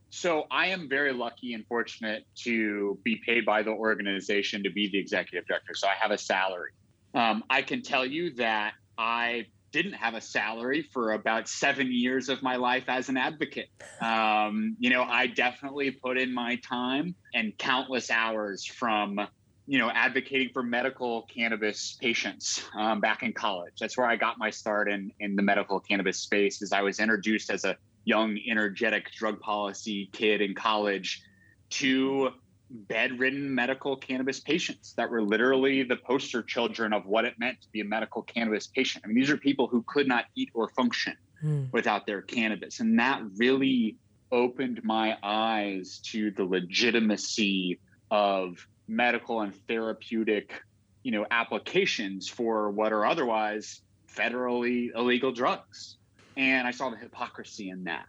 So 0.10 0.48
I 0.50 0.68
am 0.68 0.90
very 0.90 1.14
lucky 1.14 1.54
and 1.54 1.66
fortunate 1.68 2.26
to 2.38 2.98
be 3.04 3.22
paid 3.26 3.46
by 3.46 3.62
the 3.62 3.72
organization 3.72 4.64
to 4.64 4.72
be 4.72 4.90
the 4.90 4.98
executive 4.98 5.48
director. 5.48 5.74
So 5.76 5.88
I 5.88 5.94
have 6.00 6.12
a 6.12 6.18
salary. 6.18 6.72
Um, 7.14 7.44
I 7.50 7.62
can 7.62 7.82
tell 7.82 8.06
you 8.06 8.34
that 8.36 8.74
I 8.98 9.46
didn't 9.72 9.94
have 9.94 10.16
a 10.16 10.22
salary 10.22 10.82
for 10.94 11.14
about 11.14 11.48
seven 11.48 11.92
years 11.92 12.30
of 12.30 12.42
my 12.42 12.56
life 12.56 12.86
as 12.88 13.10
an 13.10 13.18
advocate. 13.18 13.70
Um, 14.02 14.76
you 14.80 14.90
know, 14.90 15.04
I 15.04 15.28
definitely 15.28 15.92
put 15.92 16.18
in 16.18 16.34
my 16.34 16.56
time 16.58 17.16
and 17.34 17.58
countless 17.58 18.10
hours 18.10 18.66
from, 18.66 19.20
you 19.68 19.78
know, 19.78 19.90
advocating 19.92 20.50
for 20.54 20.64
medical 20.64 21.24
cannabis 21.24 21.98
patients 22.02 22.64
um, 22.76 23.00
back 23.00 23.24
in 23.24 23.34
college. 23.34 23.74
That's 23.80 23.98
where 23.98 24.08
I 24.08 24.16
got 24.16 24.38
my 24.38 24.50
start 24.50 24.90
in 24.90 25.12
in 25.20 25.36
the 25.36 25.44
medical 25.44 25.80
cannabis 25.80 26.20
space. 26.20 26.62
As 26.62 26.72
I 26.74 26.82
was 26.82 27.00
introduced 27.00 27.50
as 27.52 27.66
a 27.66 27.78
young, 28.06 28.40
energetic 28.50 29.12
drug 29.12 29.40
policy 29.40 30.10
kid 30.14 30.42
in 30.42 30.56
college 30.56 31.22
to 31.70 32.32
bedridden 32.70 33.54
medical 33.54 33.96
cannabis 33.96 34.40
patients 34.40 34.94
that 34.94 35.10
were 35.10 35.22
literally 35.22 35.84
the 35.84 35.96
poster 35.96 36.42
children 36.42 36.94
of 36.94 37.06
what 37.06 37.26
it 37.26 37.34
meant 37.40 37.62
to 37.62 37.68
be 37.72 37.82
a 37.82 37.86
medical 37.86 38.22
cannabis 38.22 38.68
patient. 38.68 39.04
I 39.04 39.08
mean, 39.08 39.16
these 39.16 39.30
are 39.30 39.38
people 39.38 39.68
who 39.68 39.84
could 39.88 40.08
not 40.08 40.26
eat 40.36 40.50
or 40.54 40.70
function 40.70 41.16
mm. 41.44 41.72
without 41.72 42.06
their 42.06 42.22
cannabis. 42.22 42.80
And 42.80 43.00
that 43.00 43.22
really 43.38 43.98
opened 44.32 44.84
my 44.84 45.18
eyes 45.24 46.00
to 46.12 46.32
the 46.32 46.44
legitimacy 46.44 47.80
of 48.12 48.68
medical 48.88 49.42
and 49.42 49.56
therapeutic, 49.68 50.62
you 51.04 51.12
know, 51.12 51.26
applications 51.30 52.28
for 52.28 52.70
what 52.70 52.94
are 52.94 53.06
otherwise 53.06 53.82
federally 54.14 54.90
illegal 54.96 55.32
drugs. 55.32 55.98
And 56.38 56.68
I 56.68 56.72
saw 56.72 56.90
the 56.90 56.98
hypocrisy 56.98 57.70
in 57.70 57.86
that. 57.86 58.06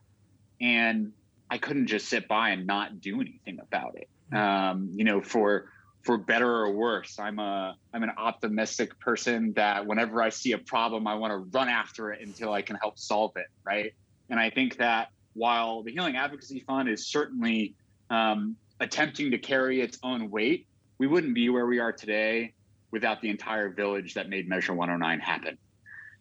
And 0.61 1.13
I 1.51 1.59
couldn't 1.59 1.89
just 1.89 2.09
sit 2.09 2.29
by 2.29 2.51
and 2.51 2.67
not 2.67 3.01
do 3.01 3.21
anything 3.21 3.59
about 3.61 3.97
it. 3.97 4.09
Um, 4.33 4.91
you 4.95 5.05
know, 5.05 5.21
for 5.21 5.67
for 6.03 6.17
better 6.17 6.49
or 6.49 6.73
worse, 6.73 7.19
I'm 7.19 7.39
a 7.39 7.77
I'm 7.93 8.03
an 8.03 8.13
optimistic 8.17 8.99
person 9.01 9.53
that 9.55 9.87
whenever 9.87 10.23
I 10.23 10.31
see 10.31 10.53
a 10.53 10.59
problem, 10.59 11.07
I 11.07 11.15
want 11.15 11.33
to 11.33 11.39
run 11.57 11.69
after 11.69 12.13
it 12.13 12.27
until 12.27 12.53
I 12.53 12.63
can 12.63 12.77
help 12.77 12.99
solve 12.99 13.33
it. 13.37 13.47
Right. 13.65 13.93
And 14.29 14.39
I 14.39 14.51
think 14.51 14.77
that 14.79 15.09
while 15.35 15.83
the 15.83 15.93
Healing 15.93 16.17
Advocacy 16.17 16.61
Fund 16.61 16.89
is 16.89 17.07
certainly 17.07 17.75
um, 18.11 18.57
attempting 18.81 19.31
to 19.31 19.39
carry 19.39 19.81
its 19.81 19.99
own 20.03 20.31
weight, 20.31 20.67
we 20.99 21.07
wouldn't 21.07 21.35
be 21.35 21.49
where 21.49 21.67
we 21.67 21.79
are 21.79 21.93
today 21.93 22.55
without 22.91 23.21
the 23.21 23.29
entire 23.29 23.71
village 23.71 24.15
that 24.15 24.29
made 24.29 24.49
Measure 24.49 24.75
109 24.75 25.21
happen. 25.21 25.59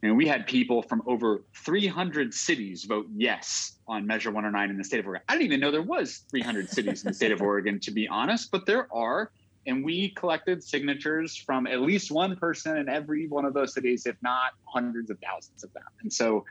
And 0.01 0.15
we 0.15 0.27
had 0.27 0.47
people 0.47 0.81
from 0.81 1.03
over 1.05 1.43
300 1.55 2.33
cities 2.33 2.85
vote 2.85 3.07
yes 3.13 3.73
on 3.87 4.07
Measure 4.07 4.29
109 4.29 4.69
in 4.69 4.77
the 4.77 4.83
state 4.83 4.99
of 4.99 5.07
Oregon. 5.07 5.23
I 5.27 5.33
didn't 5.33 5.45
even 5.45 5.59
know 5.59 5.71
there 5.71 5.81
was 5.81 6.23
300 6.31 6.69
cities 6.77 7.03
in 7.03 7.09
the 7.09 7.13
state 7.13 7.31
of 7.31 7.41
Oregon, 7.41 7.79
to 7.81 7.91
be 7.91 8.07
honest, 8.07 8.51
but 8.51 8.65
there 8.65 8.87
are. 8.93 9.31
And 9.67 9.83
we 9.83 10.09
collected 10.11 10.63
signatures 10.63 11.35
from 11.35 11.67
at 11.67 11.81
least 11.81 12.11
one 12.11 12.35
person 12.37 12.77
in 12.77 12.87
every 12.87 13.27
one 13.27 13.43
of 13.43 13.53
those 13.53 13.73
cities, 13.73 14.05
if 14.05 14.15
not 14.21 14.53
hundreds 14.63 15.09
of 15.09 15.17
thousands 15.19 15.63
of 15.63 15.73
them. 15.73 15.83
And 16.01 16.11
so 16.11 16.45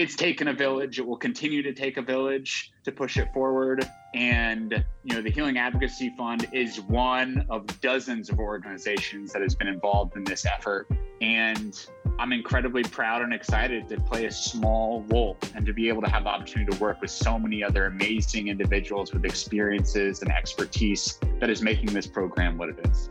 it's 0.00 0.16
taken 0.16 0.48
a 0.48 0.54
village. 0.54 0.98
It 0.98 1.06
will 1.06 1.18
continue 1.18 1.62
to 1.62 1.74
take 1.74 1.98
a 1.98 2.02
village 2.02 2.72
to 2.84 2.90
push 2.90 3.18
it 3.18 3.30
forward. 3.34 3.86
And, 4.14 4.82
you 5.04 5.14
know, 5.14 5.20
the 5.20 5.30
Healing 5.30 5.58
Advocacy 5.58 6.14
Fund 6.16 6.48
is 6.52 6.80
one 6.80 7.44
of 7.50 7.66
dozens 7.82 8.30
of 8.30 8.38
organizations 8.38 9.30
that 9.34 9.42
has 9.42 9.54
been 9.54 9.68
involved 9.68 10.16
in 10.16 10.24
this 10.24 10.46
effort. 10.46 10.88
And 11.20 11.78
I'm 12.18 12.32
incredibly 12.32 12.82
proud 12.82 13.20
and 13.20 13.34
excited 13.34 13.90
to 13.90 14.00
play 14.00 14.24
a 14.24 14.32
small 14.32 15.04
role 15.10 15.36
and 15.54 15.66
to 15.66 15.74
be 15.74 15.90
able 15.90 16.00
to 16.00 16.08
have 16.08 16.24
the 16.24 16.30
opportunity 16.30 16.72
to 16.72 16.78
work 16.78 17.02
with 17.02 17.10
so 17.10 17.38
many 17.38 17.62
other 17.62 17.84
amazing 17.84 18.48
individuals 18.48 19.12
with 19.12 19.26
experiences 19.26 20.22
and 20.22 20.32
expertise 20.32 21.18
that 21.40 21.50
is 21.50 21.60
making 21.60 21.92
this 21.92 22.06
program 22.06 22.56
what 22.56 22.70
it 22.70 22.78
is. 22.86 23.10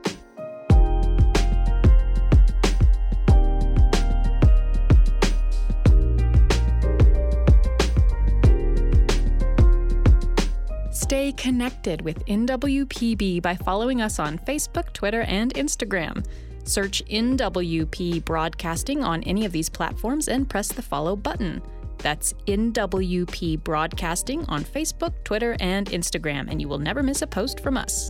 Stay 11.30 11.44
connected 11.52 12.02
with 12.02 12.26
NWPB 12.26 13.44
by 13.44 13.54
following 13.54 14.02
us 14.02 14.18
on 14.18 14.40
Facebook, 14.40 14.92
Twitter, 14.94 15.22
and 15.22 15.54
Instagram. 15.54 16.26
Search 16.64 17.06
NWP 17.06 18.26
Broadcasting 18.26 19.04
on 19.04 19.22
any 19.22 19.46
of 19.46 19.52
these 19.52 19.70
platforms 19.70 20.28
and 20.28 20.50
press 20.50 20.70
the 20.70 20.82
follow 20.82 21.16
button. 21.16 21.62
That's 22.00 22.34
NWP 22.48 23.64
Broadcasting 23.64 24.44
on 24.46 24.64
Facebook, 24.64 25.24
Twitter, 25.24 25.56
and 25.60 25.92
Instagram, 25.92 26.50
and 26.50 26.60
you 26.60 26.68
will 26.68 26.80
never 26.80 27.04
miss 27.04 27.22
a 27.22 27.28
post 27.28 27.60
from 27.60 27.78
us. 27.78 28.10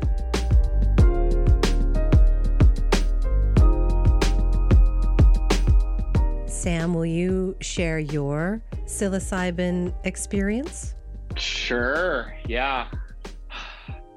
Sam, 6.47 6.93
will 6.93 7.05
you 7.05 7.57
share 7.59 7.99
your 7.99 8.61
psilocybin 8.85 9.93
experience? 10.05 10.95
Sure. 11.35 12.33
Yeah. 12.47 12.87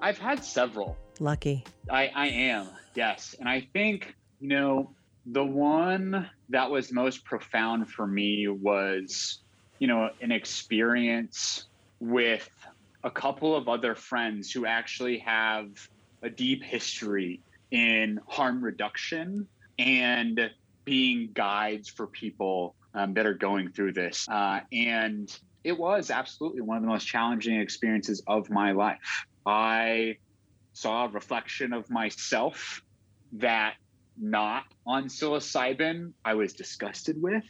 I've 0.03 0.19
had 0.19 0.45
several. 0.45 0.97
Lucky. 1.21 1.65
I, 1.89 2.11
I 2.13 2.27
am, 2.27 2.67
yes. 2.97 3.37
And 3.39 3.49
I 3.49 3.69
think, 3.73 4.17
you 4.41 4.49
know, 4.49 4.91
the 5.27 5.45
one 5.45 6.29
that 6.49 6.69
was 6.69 6.93
most 6.93 7.25
profound 7.25 7.89
for 7.89 8.05
me 8.05 8.49
was, 8.49 9.39
you 9.79 9.87
know, 9.87 10.11
an 10.21 10.33
experience 10.33 11.67
with 12.01 12.51
a 13.05 13.11
couple 13.11 13.55
of 13.55 13.69
other 13.69 13.95
friends 13.95 14.51
who 14.51 14.67
actually 14.67 15.19
have 15.19 15.69
a 16.23 16.29
deep 16.29 16.65
history 16.65 17.41
in 17.71 18.19
harm 18.27 18.63
reduction 18.63 19.47
and 19.79 20.51
being 20.85 21.31
guides 21.33 21.89
for 21.89 22.09
people 22.09 22.75
um, 22.95 23.15
that 23.15 23.25
are 23.25 23.35
going 23.35 23.71
through 23.71 23.93
this. 23.93 24.29
Uh, 24.29 24.61
and 24.73 25.39
it 25.63 25.79
was 25.79 26.11
absolutely 26.11 26.61
one 26.61 26.77
of 26.77 26.83
the 26.83 26.89
most 26.89 27.07
challenging 27.07 27.61
experiences 27.61 28.21
of 28.27 28.51
my 28.51 28.73
life. 28.73 29.27
I 29.47 30.19
saw 30.73 31.07
a 31.07 31.09
reflection 31.09 31.73
of 31.73 31.91
myself 31.91 32.83
that 33.33 33.75
not 34.17 34.65
on 34.87 35.05
psilocybin 35.05 36.13
I 36.25 36.35
was 36.35 36.53
disgusted 36.53 37.21
with. 37.21 37.45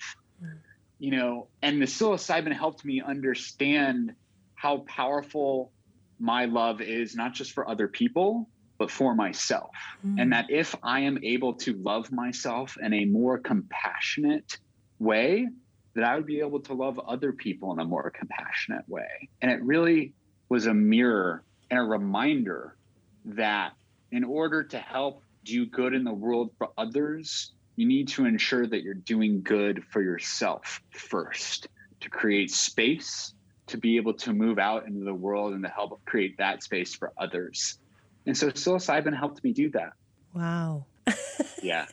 You 0.98 1.10
know, 1.10 1.48
and 1.62 1.82
the 1.82 1.86
psilocybin 1.86 2.52
helped 2.52 2.84
me 2.84 3.02
understand 3.02 4.14
how 4.54 4.78
powerful 4.78 5.72
my 6.20 6.44
love 6.44 6.80
is, 6.80 7.16
not 7.16 7.34
just 7.34 7.52
for 7.52 7.68
other 7.68 7.88
people, 7.88 8.48
but 8.78 8.90
for 8.90 9.14
myself. 9.14 9.74
Mm. 10.06 10.20
And 10.20 10.32
that 10.32 10.46
if 10.50 10.76
I 10.82 11.00
am 11.00 11.18
able 11.24 11.54
to 11.54 11.74
love 11.74 12.12
myself 12.12 12.76
in 12.80 12.92
a 12.92 13.04
more 13.04 13.38
compassionate 13.38 14.58
way, 15.00 15.48
that 15.94 16.04
I 16.04 16.14
would 16.14 16.26
be 16.26 16.38
able 16.38 16.60
to 16.60 16.74
love 16.74 16.98
other 17.00 17.32
people 17.32 17.72
in 17.72 17.80
a 17.80 17.84
more 17.84 18.10
compassionate 18.10 18.88
way. 18.88 19.28
And 19.40 19.50
it 19.50 19.62
really 19.62 20.14
was 20.48 20.66
a 20.66 20.74
mirror 20.74 21.44
and 21.72 21.80
a 21.80 21.84
reminder 21.84 22.76
that 23.24 23.72
in 24.10 24.24
order 24.24 24.62
to 24.62 24.78
help 24.78 25.22
do 25.42 25.64
good 25.64 25.94
in 25.94 26.04
the 26.04 26.12
world 26.12 26.50
for 26.58 26.68
others, 26.76 27.52
you 27.76 27.86
need 27.86 28.08
to 28.08 28.26
ensure 28.26 28.66
that 28.66 28.82
you're 28.82 28.92
doing 28.92 29.42
good 29.42 29.82
for 29.90 30.02
yourself 30.02 30.82
first 30.90 31.68
to 32.00 32.10
create 32.10 32.50
space 32.50 33.32
to 33.68 33.78
be 33.78 33.96
able 33.96 34.12
to 34.12 34.34
move 34.34 34.58
out 34.58 34.86
into 34.86 35.02
the 35.02 35.14
world 35.14 35.54
and 35.54 35.62
to 35.64 35.70
help 35.70 35.98
create 36.04 36.36
that 36.36 36.62
space 36.62 36.94
for 36.94 37.10
others. 37.16 37.78
And 38.26 38.36
so 38.36 38.50
psilocybin 38.50 39.16
helped 39.16 39.42
me 39.42 39.54
do 39.54 39.70
that. 39.70 39.94
Wow. 40.34 40.84
yeah. 41.62 41.86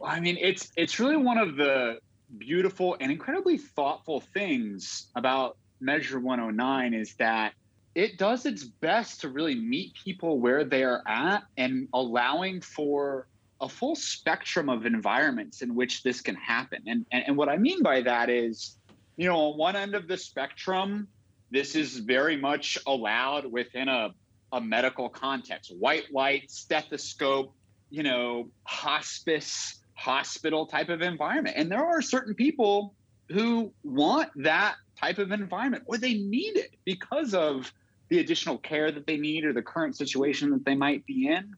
Well, 0.00 0.10
I 0.10 0.20
mean, 0.20 0.38
it's 0.40 0.72
it's 0.78 0.98
really 0.98 1.18
one 1.18 1.36
of 1.36 1.56
the 1.56 1.98
beautiful 2.38 2.96
and 2.98 3.12
incredibly 3.12 3.58
thoughtful 3.58 4.20
things 4.20 5.08
about 5.14 5.58
Measure 5.78 6.18
109 6.18 6.94
is 6.94 7.14
that 7.16 7.52
it 7.94 8.18
does 8.18 8.44
its 8.44 8.64
best 8.64 9.20
to 9.20 9.28
really 9.28 9.54
meet 9.54 9.94
people 9.94 10.40
where 10.40 10.64
they 10.64 10.82
are 10.82 11.02
at 11.06 11.44
and 11.56 11.88
allowing 11.92 12.60
for 12.60 13.28
a 13.60 13.68
full 13.68 13.94
spectrum 13.94 14.68
of 14.68 14.84
environments 14.84 15.62
in 15.62 15.74
which 15.74 16.02
this 16.02 16.20
can 16.20 16.34
happen. 16.34 16.82
And, 16.86 17.06
and, 17.12 17.24
and 17.28 17.36
what 17.36 17.48
I 17.48 17.56
mean 17.56 17.82
by 17.82 18.02
that 18.02 18.28
is, 18.28 18.76
you 19.16 19.28
know, 19.28 19.52
on 19.52 19.58
one 19.58 19.76
end 19.76 19.94
of 19.94 20.08
the 20.08 20.16
spectrum, 20.16 21.06
this 21.50 21.76
is 21.76 21.98
very 21.98 22.36
much 22.36 22.76
allowed 22.86 23.50
within 23.50 23.88
a, 23.88 24.12
a 24.52 24.60
medical 24.60 25.08
context 25.08 25.72
white 25.78 26.12
light, 26.12 26.50
stethoscope, 26.50 27.54
you 27.90 28.02
know, 28.02 28.48
hospice, 28.64 29.80
hospital 29.94 30.66
type 30.66 30.88
of 30.88 31.00
environment. 31.00 31.56
And 31.56 31.70
there 31.70 31.84
are 31.84 32.02
certain 32.02 32.34
people 32.34 32.94
who 33.30 33.72
want 33.84 34.30
that 34.36 34.74
type 34.98 35.18
of 35.18 35.30
environment 35.30 35.84
or 35.86 35.96
they 35.96 36.14
need 36.14 36.56
it 36.56 36.74
because 36.84 37.34
of 37.34 37.72
the 38.08 38.20
additional 38.20 38.58
care 38.58 38.90
that 38.90 39.06
they 39.06 39.16
need 39.16 39.44
or 39.44 39.52
the 39.52 39.62
current 39.62 39.96
situation 39.96 40.50
that 40.50 40.64
they 40.64 40.74
might 40.74 41.04
be 41.06 41.28
in 41.28 41.54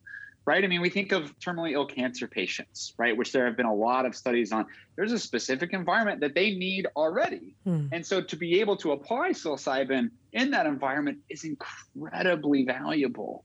right? 0.46 0.62
I 0.62 0.68
mean 0.68 0.80
we 0.80 0.88
think 0.88 1.12
of 1.12 1.36
terminally 1.40 1.72
ill 1.72 1.86
cancer 1.86 2.26
patients 2.26 2.94
right? 2.96 3.16
Which 3.16 3.32
there 3.32 3.44
have 3.44 3.56
been 3.56 3.66
a 3.66 3.74
lot 3.74 4.06
of 4.06 4.14
studies 4.14 4.52
on. 4.52 4.66
There's 4.94 5.12
a 5.12 5.18
specific 5.18 5.72
environment 5.72 6.20
that 6.20 6.34
they 6.34 6.52
need 6.52 6.86
already. 6.96 7.54
Hmm. 7.64 7.86
and 7.92 8.06
so 8.06 8.22
to 8.22 8.36
be 8.36 8.60
able 8.60 8.76
to 8.78 8.92
apply 8.92 9.30
psilocybin 9.30 10.10
in 10.32 10.50
that 10.52 10.66
environment 10.66 11.18
is 11.28 11.44
incredibly 11.44 12.64
valuable. 12.64 13.44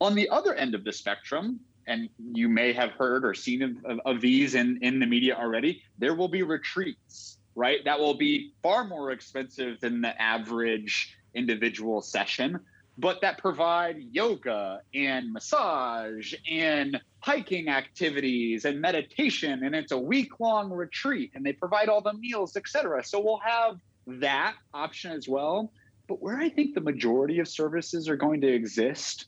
On 0.00 0.14
the 0.14 0.28
other 0.28 0.54
end 0.54 0.74
of 0.74 0.84
the 0.84 0.92
spectrum 0.92 1.60
and 1.86 2.10
you 2.32 2.48
may 2.48 2.72
have 2.74 2.90
heard 2.92 3.24
or 3.24 3.32
seen 3.32 3.62
of, 3.62 3.70
of, 3.86 4.00
of 4.04 4.20
these 4.20 4.54
in, 4.54 4.78
in 4.82 5.00
the 5.00 5.06
media 5.06 5.34
already 5.34 5.82
there 5.98 6.14
will 6.14 6.28
be 6.28 6.42
retreats 6.42 7.38
right? 7.54 7.84
That 7.84 7.98
will 7.98 8.14
be 8.14 8.52
far 8.62 8.84
more 8.84 9.10
expensive 9.10 9.80
than 9.80 10.00
the 10.00 10.22
average 10.22 11.17
individual 11.38 12.02
session, 12.02 12.60
but 12.98 13.20
that 13.20 13.38
provide 13.38 13.96
yoga 14.10 14.82
and 14.92 15.32
massage 15.32 16.34
and 16.50 17.00
hiking 17.20 17.68
activities 17.68 18.64
and 18.64 18.80
meditation 18.80 19.64
and 19.64 19.74
it's 19.74 19.92
a 19.92 19.98
week 19.98 20.40
long 20.40 20.70
retreat 20.70 21.30
and 21.34 21.44
they 21.44 21.52
provide 21.52 21.88
all 21.88 22.00
the 22.00 22.12
meals 22.14 22.56
etc 22.56 23.02
so 23.02 23.20
we'll 23.20 23.40
have 23.44 23.76
that 24.06 24.54
option 24.72 25.12
as 25.12 25.28
well. 25.28 25.72
But 26.08 26.22
where 26.22 26.38
i 26.38 26.48
think 26.48 26.74
the 26.74 26.80
majority 26.80 27.38
of 27.38 27.48
services 27.48 28.08
are 28.08 28.16
going 28.16 28.40
to 28.40 28.52
exist 28.52 29.26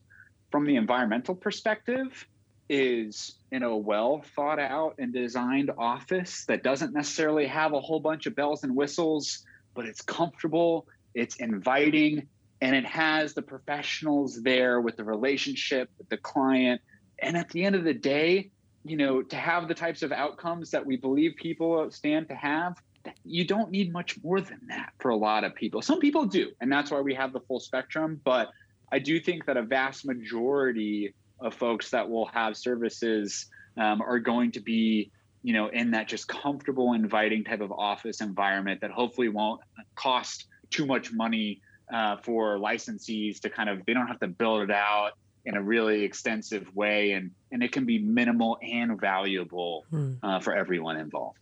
from 0.50 0.66
the 0.66 0.76
environmental 0.76 1.34
perspective 1.34 2.26
is 2.68 3.34
in 3.50 3.62
a 3.62 3.76
well 3.76 4.24
thought 4.34 4.58
out 4.58 4.94
and 4.98 5.12
designed 5.12 5.70
office 5.76 6.44
that 6.46 6.62
doesn't 6.62 6.94
necessarily 6.94 7.46
have 7.46 7.72
a 7.72 7.80
whole 7.80 8.00
bunch 8.00 8.26
of 8.26 8.34
bells 8.34 8.64
and 8.64 8.74
whistles 8.74 9.44
but 9.74 9.84
it's 9.84 10.00
comfortable 10.00 10.86
it's 11.14 11.36
inviting, 11.36 12.26
and 12.60 12.76
it 12.76 12.84
has 12.84 13.34
the 13.34 13.42
professionals 13.42 14.42
there 14.42 14.80
with 14.80 14.96
the 14.96 15.04
relationship 15.04 15.90
with 15.98 16.08
the 16.08 16.16
client. 16.18 16.80
And 17.20 17.36
at 17.36 17.48
the 17.50 17.64
end 17.64 17.74
of 17.74 17.84
the 17.84 17.94
day, 17.94 18.50
you 18.84 18.96
know, 18.96 19.22
to 19.22 19.36
have 19.36 19.68
the 19.68 19.74
types 19.74 20.02
of 20.02 20.12
outcomes 20.12 20.70
that 20.70 20.84
we 20.84 20.96
believe 20.96 21.34
people 21.36 21.90
stand 21.90 22.28
to 22.28 22.34
have, 22.34 22.76
you 23.24 23.44
don't 23.44 23.70
need 23.70 23.92
much 23.92 24.22
more 24.22 24.40
than 24.40 24.60
that 24.68 24.92
for 24.98 25.10
a 25.10 25.16
lot 25.16 25.44
of 25.44 25.54
people. 25.54 25.82
Some 25.82 26.00
people 26.00 26.26
do, 26.26 26.50
and 26.60 26.70
that's 26.70 26.90
why 26.90 27.00
we 27.00 27.14
have 27.14 27.32
the 27.32 27.40
full 27.40 27.60
spectrum. 27.60 28.20
But 28.24 28.50
I 28.92 28.98
do 28.98 29.20
think 29.20 29.46
that 29.46 29.56
a 29.56 29.62
vast 29.62 30.04
majority 30.04 31.14
of 31.40 31.54
folks 31.54 31.90
that 31.90 32.08
will 32.08 32.26
have 32.26 32.56
services 32.56 33.46
um, 33.78 34.02
are 34.02 34.18
going 34.18 34.52
to 34.52 34.60
be, 34.60 35.10
you 35.42 35.54
know, 35.54 35.68
in 35.68 35.92
that 35.92 36.08
just 36.08 36.28
comfortable, 36.28 36.92
inviting 36.92 37.44
type 37.44 37.60
of 37.60 37.72
office 37.72 38.20
environment 38.20 38.80
that 38.82 38.90
hopefully 38.90 39.28
won't 39.28 39.60
cost 39.94 40.46
too 40.70 40.86
much 40.86 41.12
money 41.12 41.60
uh, 41.92 42.16
for 42.18 42.56
licensees 42.58 43.40
to 43.40 43.50
kind 43.50 43.68
of 43.68 43.84
they 43.86 43.94
don't 43.94 44.06
have 44.06 44.20
to 44.20 44.28
build 44.28 44.62
it 44.62 44.70
out 44.70 45.12
in 45.44 45.56
a 45.56 45.62
really 45.62 46.02
extensive 46.02 46.74
way 46.74 47.12
and 47.12 47.30
and 47.50 47.62
it 47.62 47.72
can 47.72 47.84
be 47.84 47.98
minimal 47.98 48.58
and 48.62 49.00
valuable 49.00 49.84
hmm. 49.90 50.12
uh, 50.22 50.38
for 50.40 50.54
everyone 50.54 50.96
involved. 50.96 51.38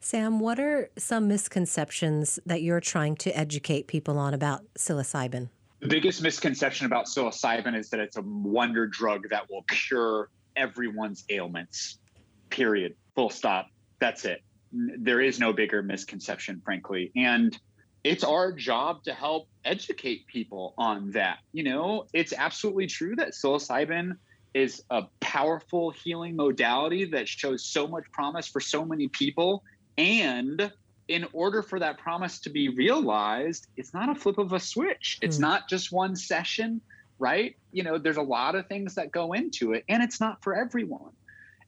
Sam 0.00 0.38
what 0.38 0.60
are 0.60 0.90
some 0.96 1.28
misconceptions 1.28 2.38
that 2.46 2.62
you're 2.62 2.80
trying 2.80 3.16
to 3.16 3.36
educate 3.36 3.86
people 3.86 4.18
on 4.18 4.34
about 4.34 4.62
psilocybin? 4.74 5.48
The 5.80 5.88
biggest 5.88 6.22
misconception 6.22 6.86
about 6.86 7.06
psilocybin 7.06 7.76
is 7.76 7.90
that 7.90 8.00
it's 8.00 8.16
a 8.16 8.22
wonder 8.22 8.86
drug 8.86 9.28
that 9.30 9.50
will 9.50 9.62
cure 9.62 10.30
everyone's 10.56 11.24
ailments. 11.28 11.98
Period. 12.50 12.94
Full 13.14 13.30
stop. 13.30 13.68
That's 13.98 14.24
it. 14.24 14.42
There 14.72 15.20
is 15.20 15.38
no 15.38 15.52
bigger 15.52 15.82
misconception 15.82 16.60
frankly. 16.64 17.12
And 17.16 17.58
it's 18.06 18.22
our 18.22 18.52
job 18.52 19.02
to 19.02 19.12
help 19.12 19.48
educate 19.64 20.28
people 20.28 20.74
on 20.78 21.10
that. 21.10 21.38
You 21.52 21.64
know, 21.64 22.06
it's 22.12 22.32
absolutely 22.32 22.86
true 22.86 23.16
that 23.16 23.32
psilocybin 23.32 24.16
is 24.54 24.84
a 24.90 25.02
powerful 25.18 25.90
healing 25.90 26.36
modality 26.36 27.04
that 27.06 27.26
shows 27.26 27.64
so 27.64 27.88
much 27.88 28.04
promise 28.12 28.46
for 28.46 28.60
so 28.60 28.84
many 28.84 29.08
people. 29.08 29.64
And 29.98 30.70
in 31.08 31.26
order 31.32 31.62
for 31.62 31.80
that 31.80 31.98
promise 31.98 32.38
to 32.40 32.50
be 32.50 32.68
realized, 32.68 33.66
it's 33.76 33.92
not 33.92 34.08
a 34.08 34.14
flip 34.14 34.38
of 34.38 34.52
a 34.52 34.60
switch. 34.60 35.18
It's 35.20 35.38
mm. 35.38 35.40
not 35.40 35.68
just 35.68 35.90
one 35.90 36.14
session, 36.14 36.80
right? 37.18 37.56
You 37.72 37.82
know, 37.82 37.98
there's 37.98 38.18
a 38.18 38.22
lot 38.22 38.54
of 38.54 38.68
things 38.68 38.94
that 38.94 39.10
go 39.10 39.32
into 39.32 39.72
it, 39.72 39.84
and 39.88 40.00
it's 40.00 40.20
not 40.20 40.44
for 40.44 40.54
everyone. 40.54 41.10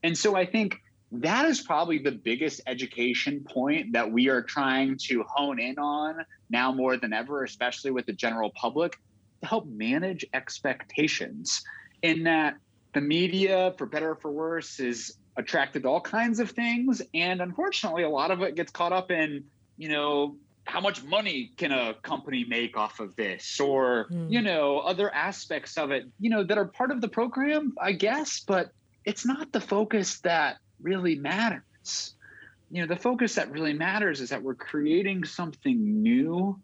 And 0.04 0.16
so 0.16 0.36
I 0.36 0.46
think 0.46 0.82
that 1.10 1.46
is 1.46 1.60
probably 1.60 1.98
the 1.98 2.12
biggest 2.12 2.60
education 2.66 3.44
point 3.48 3.92
that 3.92 4.10
we 4.10 4.28
are 4.28 4.42
trying 4.42 4.98
to 5.04 5.22
hone 5.22 5.58
in 5.58 5.78
on 5.78 6.24
now 6.50 6.70
more 6.72 6.96
than 6.96 7.12
ever, 7.12 7.44
especially 7.44 7.90
with 7.90 8.06
the 8.06 8.12
general 8.12 8.50
public, 8.50 8.98
to 9.40 9.46
help 9.46 9.66
manage 9.66 10.24
expectations. 10.34 11.62
In 12.02 12.24
that 12.24 12.56
the 12.92 13.00
media, 13.00 13.74
for 13.78 13.86
better 13.86 14.10
or 14.10 14.16
for 14.16 14.30
worse, 14.30 14.80
is 14.80 15.16
attracted 15.36 15.84
to 15.84 15.88
all 15.88 16.00
kinds 16.00 16.40
of 16.40 16.50
things. 16.50 17.00
And 17.14 17.40
unfortunately, 17.40 18.02
a 18.02 18.10
lot 18.10 18.30
of 18.30 18.42
it 18.42 18.54
gets 18.54 18.70
caught 18.70 18.92
up 18.92 19.10
in, 19.10 19.44
you 19.76 19.88
know, 19.88 20.36
how 20.64 20.80
much 20.80 21.02
money 21.02 21.52
can 21.56 21.72
a 21.72 21.94
company 22.02 22.44
make 22.46 22.76
off 22.76 23.00
of 23.00 23.16
this 23.16 23.58
or 23.58 24.06
mm. 24.10 24.30
you 24.30 24.42
know 24.42 24.80
other 24.80 25.12
aspects 25.14 25.78
of 25.78 25.90
it 25.90 26.04
you 26.20 26.28
know 26.28 26.44
that 26.44 26.58
are 26.58 26.66
part 26.66 26.90
of 26.90 27.00
the 27.00 27.08
program 27.08 27.72
i 27.80 27.90
guess 27.90 28.44
but 28.46 28.70
it's 29.06 29.24
not 29.24 29.50
the 29.50 29.62
focus 29.62 30.20
that 30.20 30.58
really 30.80 31.16
matters. 31.16 32.14
You 32.70 32.82
know 32.82 32.88
the 32.88 33.00
focus 33.00 33.34
that 33.36 33.50
really 33.50 33.72
matters 33.72 34.20
is 34.20 34.30
that 34.30 34.42
we're 34.42 34.54
creating 34.54 35.24
something 35.24 36.02
new 36.02 36.58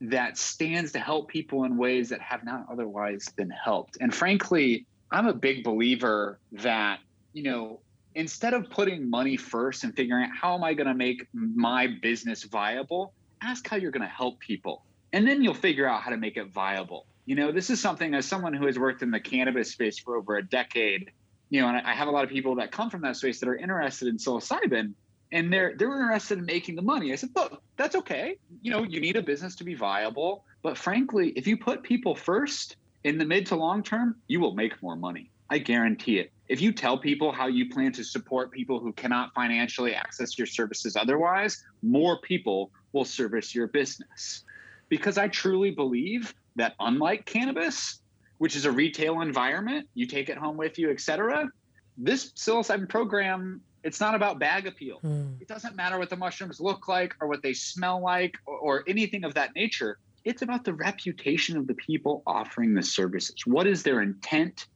that 0.00 0.38
stands 0.38 0.92
to 0.92 1.00
help 1.00 1.28
people 1.28 1.64
in 1.64 1.76
ways 1.76 2.10
that 2.10 2.20
have 2.20 2.44
not 2.44 2.66
otherwise 2.70 3.28
been 3.36 3.50
helped. 3.50 3.98
And 4.00 4.14
frankly 4.14 4.86
i'm 5.10 5.26
a 5.26 5.32
big 5.32 5.64
believer 5.64 6.38
that 6.52 7.00
you 7.32 7.42
know 7.42 7.80
instead 8.14 8.52
of 8.52 8.68
putting 8.70 9.08
money 9.08 9.36
first 9.36 9.84
and 9.84 9.96
figuring 9.96 10.24
out 10.24 10.30
how 10.38 10.54
am 10.54 10.62
i 10.62 10.74
going 10.74 10.86
to 10.86 10.94
make 10.94 11.26
my 11.32 11.88
business 12.02 12.44
viable 12.44 13.12
ask 13.42 13.66
how 13.68 13.76
you're 13.76 13.90
going 13.90 14.02
to 14.02 14.08
help 14.08 14.40
people. 14.40 14.84
And 15.12 15.26
then 15.26 15.42
you'll 15.42 15.54
figure 15.54 15.86
out 15.86 16.02
how 16.02 16.10
to 16.10 16.16
make 16.16 16.36
it 16.36 16.52
viable. 16.52 17.06
You 17.26 17.34
know 17.34 17.52
this 17.52 17.68
is 17.68 17.80
something 17.80 18.14
as 18.14 18.26
someone 18.26 18.54
who 18.54 18.66
has 18.66 18.78
worked 18.78 19.02
in 19.02 19.10
the 19.10 19.20
cannabis 19.20 19.72
space 19.72 19.98
for 19.98 20.16
over 20.16 20.36
a 20.36 20.42
decade 20.42 21.10
you 21.50 21.60
know 21.60 21.68
and 21.68 21.86
i 21.86 21.94
have 21.94 22.08
a 22.08 22.10
lot 22.10 22.24
of 22.24 22.30
people 22.30 22.54
that 22.54 22.70
come 22.70 22.90
from 22.90 23.00
that 23.02 23.16
space 23.16 23.40
that 23.40 23.48
are 23.48 23.56
interested 23.56 24.08
in 24.08 24.16
psilocybin 24.16 24.94
and 25.32 25.52
they're 25.52 25.74
they're 25.76 25.92
interested 25.92 26.38
in 26.38 26.44
making 26.44 26.74
the 26.76 26.82
money. 26.82 27.12
I 27.12 27.16
said 27.16 27.30
look 27.34 27.62
that's 27.76 27.96
okay. 27.96 28.36
You 28.62 28.70
know 28.70 28.82
you 28.82 29.00
need 29.00 29.16
a 29.16 29.22
business 29.22 29.54
to 29.56 29.64
be 29.64 29.74
viable 29.74 30.44
but 30.62 30.76
frankly 30.76 31.30
if 31.36 31.46
you 31.46 31.56
put 31.56 31.82
people 31.82 32.14
first 32.14 32.76
in 33.04 33.18
the 33.18 33.24
mid 33.24 33.46
to 33.46 33.56
long 33.56 33.82
term 33.82 34.16
you 34.28 34.40
will 34.40 34.54
make 34.54 34.82
more 34.82 34.96
money. 34.96 35.30
I 35.50 35.58
guarantee 35.58 36.18
it. 36.18 36.30
If 36.48 36.60
you 36.60 36.72
tell 36.72 36.98
people 36.98 37.32
how 37.32 37.46
you 37.46 37.70
plan 37.70 37.92
to 37.92 38.04
support 38.04 38.50
people 38.50 38.80
who 38.80 38.92
cannot 38.92 39.32
financially 39.34 39.94
access 39.94 40.36
your 40.36 40.46
services 40.46 40.96
otherwise 40.96 41.62
more 41.82 42.20
people 42.20 42.70
will 42.92 43.04
service 43.04 43.54
your 43.54 43.66
business. 43.68 44.44
Because 44.88 45.18
I 45.18 45.28
truly 45.28 45.70
believe 45.70 46.34
that 46.56 46.74
unlike 46.80 47.26
cannabis, 47.26 48.00
which 48.38 48.56
is 48.56 48.64
a 48.64 48.72
retail 48.72 49.20
environment, 49.20 49.88
you 49.94 50.06
take 50.06 50.28
it 50.28 50.38
home 50.38 50.56
with 50.56 50.78
you, 50.78 50.90
et 50.90 51.00
cetera, 51.00 51.48
this 51.96 52.32
psilocybin 52.32 52.88
program, 52.88 53.60
it's 53.82 54.00
not 54.00 54.14
about 54.14 54.38
bag 54.38 54.66
appeal. 54.66 55.00
Mm. 55.04 55.40
It 55.40 55.48
doesn't 55.48 55.76
matter 55.76 55.98
what 55.98 56.10
the 56.10 56.16
mushrooms 56.16 56.60
look 56.60 56.88
like 56.88 57.14
or 57.20 57.28
what 57.28 57.42
they 57.42 57.52
smell 57.52 58.00
like 58.00 58.36
or, 58.46 58.58
or 58.58 58.84
anything 58.88 59.24
of 59.24 59.34
that 59.34 59.54
nature. 59.54 59.98
It's 60.24 60.42
about 60.42 60.64
the 60.64 60.74
reputation 60.74 61.56
of 61.56 61.66
the 61.66 61.74
people 61.74 62.22
offering 62.26 62.74
the 62.74 62.82
services. 62.82 63.46
What 63.46 63.66
is 63.66 63.82
their 63.82 64.02
intent? 64.02 64.66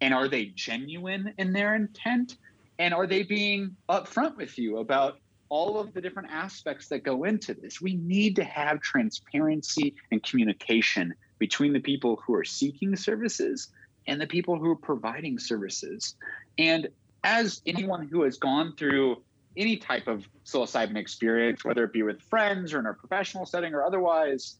And 0.00 0.12
are 0.14 0.28
they 0.28 0.46
genuine 0.46 1.34
in 1.38 1.52
their 1.52 1.74
intent? 1.74 2.36
And 2.78 2.94
are 2.94 3.06
they 3.06 3.22
being 3.22 3.76
upfront 3.88 4.36
with 4.36 4.58
you 4.58 4.78
about 4.78 5.18
all 5.52 5.78
of 5.78 5.92
the 5.92 6.00
different 6.00 6.30
aspects 6.32 6.88
that 6.88 7.00
go 7.04 7.24
into 7.24 7.52
this. 7.52 7.78
We 7.78 7.96
need 7.96 8.36
to 8.36 8.44
have 8.44 8.80
transparency 8.80 9.94
and 10.10 10.22
communication 10.22 11.12
between 11.42 11.72
the 11.72 11.80
people 11.80 12.22
who 12.24 12.32
are 12.36 12.44
seeking 12.44 12.94
services 12.94 13.72
and 14.06 14.20
the 14.20 14.28
people 14.28 14.56
who 14.56 14.70
are 14.70 14.76
providing 14.76 15.40
services. 15.40 16.14
And 16.56 16.86
as 17.24 17.60
anyone 17.66 18.06
who 18.06 18.22
has 18.22 18.36
gone 18.38 18.76
through 18.76 19.20
any 19.56 19.76
type 19.76 20.06
of 20.06 20.24
psilocybin 20.44 20.96
experience, 20.96 21.64
whether 21.64 21.82
it 21.82 21.92
be 21.92 22.04
with 22.04 22.22
friends 22.22 22.72
or 22.72 22.78
in 22.78 22.86
a 22.86 22.94
professional 22.94 23.44
setting 23.44 23.74
or 23.74 23.82
otherwise, 23.82 24.58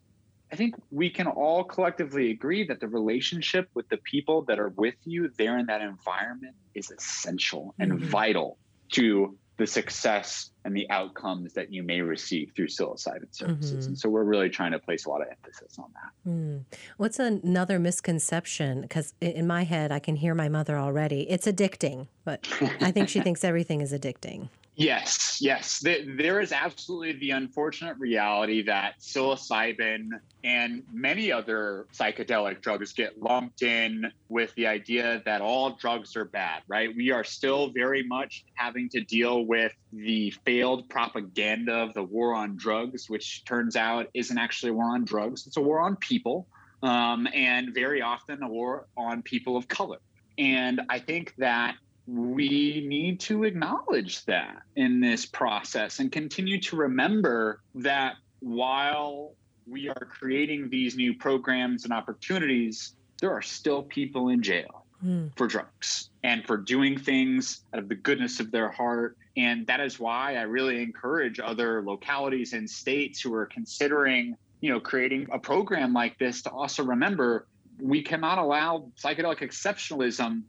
I 0.50 0.56
think 0.56 0.74
we 0.90 1.08
can 1.08 1.28
all 1.28 1.62
collectively 1.62 2.32
agree 2.32 2.66
that 2.66 2.80
the 2.80 2.88
relationship 2.88 3.68
with 3.74 3.88
the 3.88 3.98
people 3.98 4.42
that 4.48 4.58
are 4.58 4.70
with 4.70 4.96
you 5.04 5.30
there 5.38 5.58
in 5.58 5.66
that 5.66 5.82
environment 5.82 6.56
is 6.74 6.90
essential 6.90 7.76
and 7.78 7.92
mm-hmm. 7.92 8.06
vital 8.06 8.58
to 8.94 9.38
the 9.62 9.66
success 9.68 10.50
and 10.64 10.76
the 10.76 10.90
outcomes 10.90 11.52
that 11.52 11.72
you 11.72 11.84
may 11.84 12.00
receive 12.00 12.50
through 12.56 12.66
psilocybin 12.66 13.32
services. 13.32 13.72
Mm-hmm. 13.72 13.86
And 13.90 13.98
so 13.98 14.08
we're 14.08 14.24
really 14.24 14.50
trying 14.50 14.72
to 14.72 14.80
place 14.80 15.04
a 15.04 15.08
lot 15.08 15.22
of 15.22 15.28
emphasis 15.28 15.78
on 15.78 15.86
that. 15.94 16.30
Mm. 16.30 16.64
What's 16.96 17.20
another 17.20 17.78
misconception? 17.78 18.80
Because 18.80 19.14
in 19.20 19.46
my 19.46 19.62
head, 19.62 19.92
I 19.92 20.00
can 20.00 20.16
hear 20.16 20.34
my 20.34 20.48
mother 20.48 20.76
already. 20.78 21.30
It's 21.30 21.46
addicting, 21.46 22.08
but 22.24 22.48
I 22.80 22.90
think 22.90 23.08
she 23.08 23.20
thinks 23.26 23.44
everything 23.44 23.82
is 23.82 23.92
addicting. 23.92 24.48
Yes, 24.74 25.38
yes. 25.38 25.84
There 25.84 26.40
is 26.40 26.50
absolutely 26.50 27.12
the 27.12 27.32
unfortunate 27.32 27.98
reality 27.98 28.62
that 28.62 29.00
psilocybin 29.00 30.08
and 30.44 30.82
many 30.90 31.30
other 31.30 31.86
psychedelic 31.92 32.62
drugs 32.62 32.94
get 32.94 33.20
lumped 33.20 33.62
in 33.62 34.10
with 34.30 34.54
the 34.54 34.66
idea 34.66 35.20
that 35.26 35.42
all 35.42 35.72
drugs 35.72 36.16
are 36.16 36.24
bad, 36.24 36.62
right? 36.68 36.88
We 36.96 37.10
are 37.10 37.22
still 37.22 37.68
very 37.68 38.02
much 38.02 38.46
having 38.54 38.88
to 38.90 39.02
deal 39.02 39.44
with 39.44 39.74
the 39.92 40.30
failed 40.46 40.88
propaganda 40.88 41.74
of 41.74 41.92
the 41.92 42.02
war 42.02 42.34
on 42.34 42.56
drugs, 42.56 43.10
which 43.10 43.44
turns 43.44 43.76
out 43.76 44.06
isn't 44.14 44.38
actually 44.38 44.70
a 44.70 44.74
war 44.74 44.94
on 44.94 45.04
drugs, 45.04 45.46
it's 45.46 45.58
a 45.58 45.62
war 45.62 45.80
on 45.80 45.96
people, 45.96 46.46
um, 46.82 47.28
and 47.34 47.74
very 47.74 48.00
often 48.00 48.42
a 48.42 48.48
war 48.48 48.86
on 48.96 49.20
people 49.20 49.58
of 49.58 49.68
color. 49.68 49.98
And 50.38 50.80
I 50.88 50.98
think 50.98 51.34
that 51.36 51.76
we 52.06 52.84
need 52.86 53.20
to 53.20 53.44
acknowledge 53.44 54.24
that 54.24 54.62
in 54.76 55.00
this 55.00 55.24
process 55.24 56.00
and 56.00 56.10
continue 56.10 56.60
to 56.60 56.76
remember 56.76 57.60
that 57.74 58.16
while 58.40 59.34
we 59.66 59.88
are 59.88 60.08
creating 60.10 60.68
these 60.68 60.96
new 60.96 61.14
programs 61.14 61.84
and 61.84 61.92
opportunities, 61.92 62.94
there 63.20 63.30
are 63.30 63.42
still 63.42 63.82
people 63.84 64.30
in 64.30 64.42
jail 64.42 64.84
mm. 65.04 65.30
for 65.36 65.46
drugs 65.46 66.10
and 66.24 66.44
for 66.44 66.56
doing 66.56 66.98
things 66.98 67.60
out 67.72 67.78
of 67.78 67.88
the 67.88 67.94
goodness 67.94 68.40
of 68.40 68.50
their 68.50 68.68
heart. 68.68 69.16
And 69.36 69.66
that 69.68 69.80
is 69.80 70.00
why 70.00 70.36
I 70.36 70.42
really 70.42 70.82
encourage 70.82 71.38
other 71.38 71.82
localities 71.82 72.52
and 72.52 72.68
states 72.68 73.20
who 73.20 73.32
are 73.34 73.46
considering, 73.46 74.36
you 74.60 74.72
know, 74.72 74.80
creating 74.80 75.28
a 75.32 75.38
program 75.38 75.92
like 75.92 76.18
this 76.18 76.42
to 76.42 76.50
also 76.50 76.82
remember 76.82 77.46
we 77.80 78.02
cannot 78.02 78.38
allow 78.38 78.90
psychedelic 79.00 79.38
exceptionalism 79.38 80.42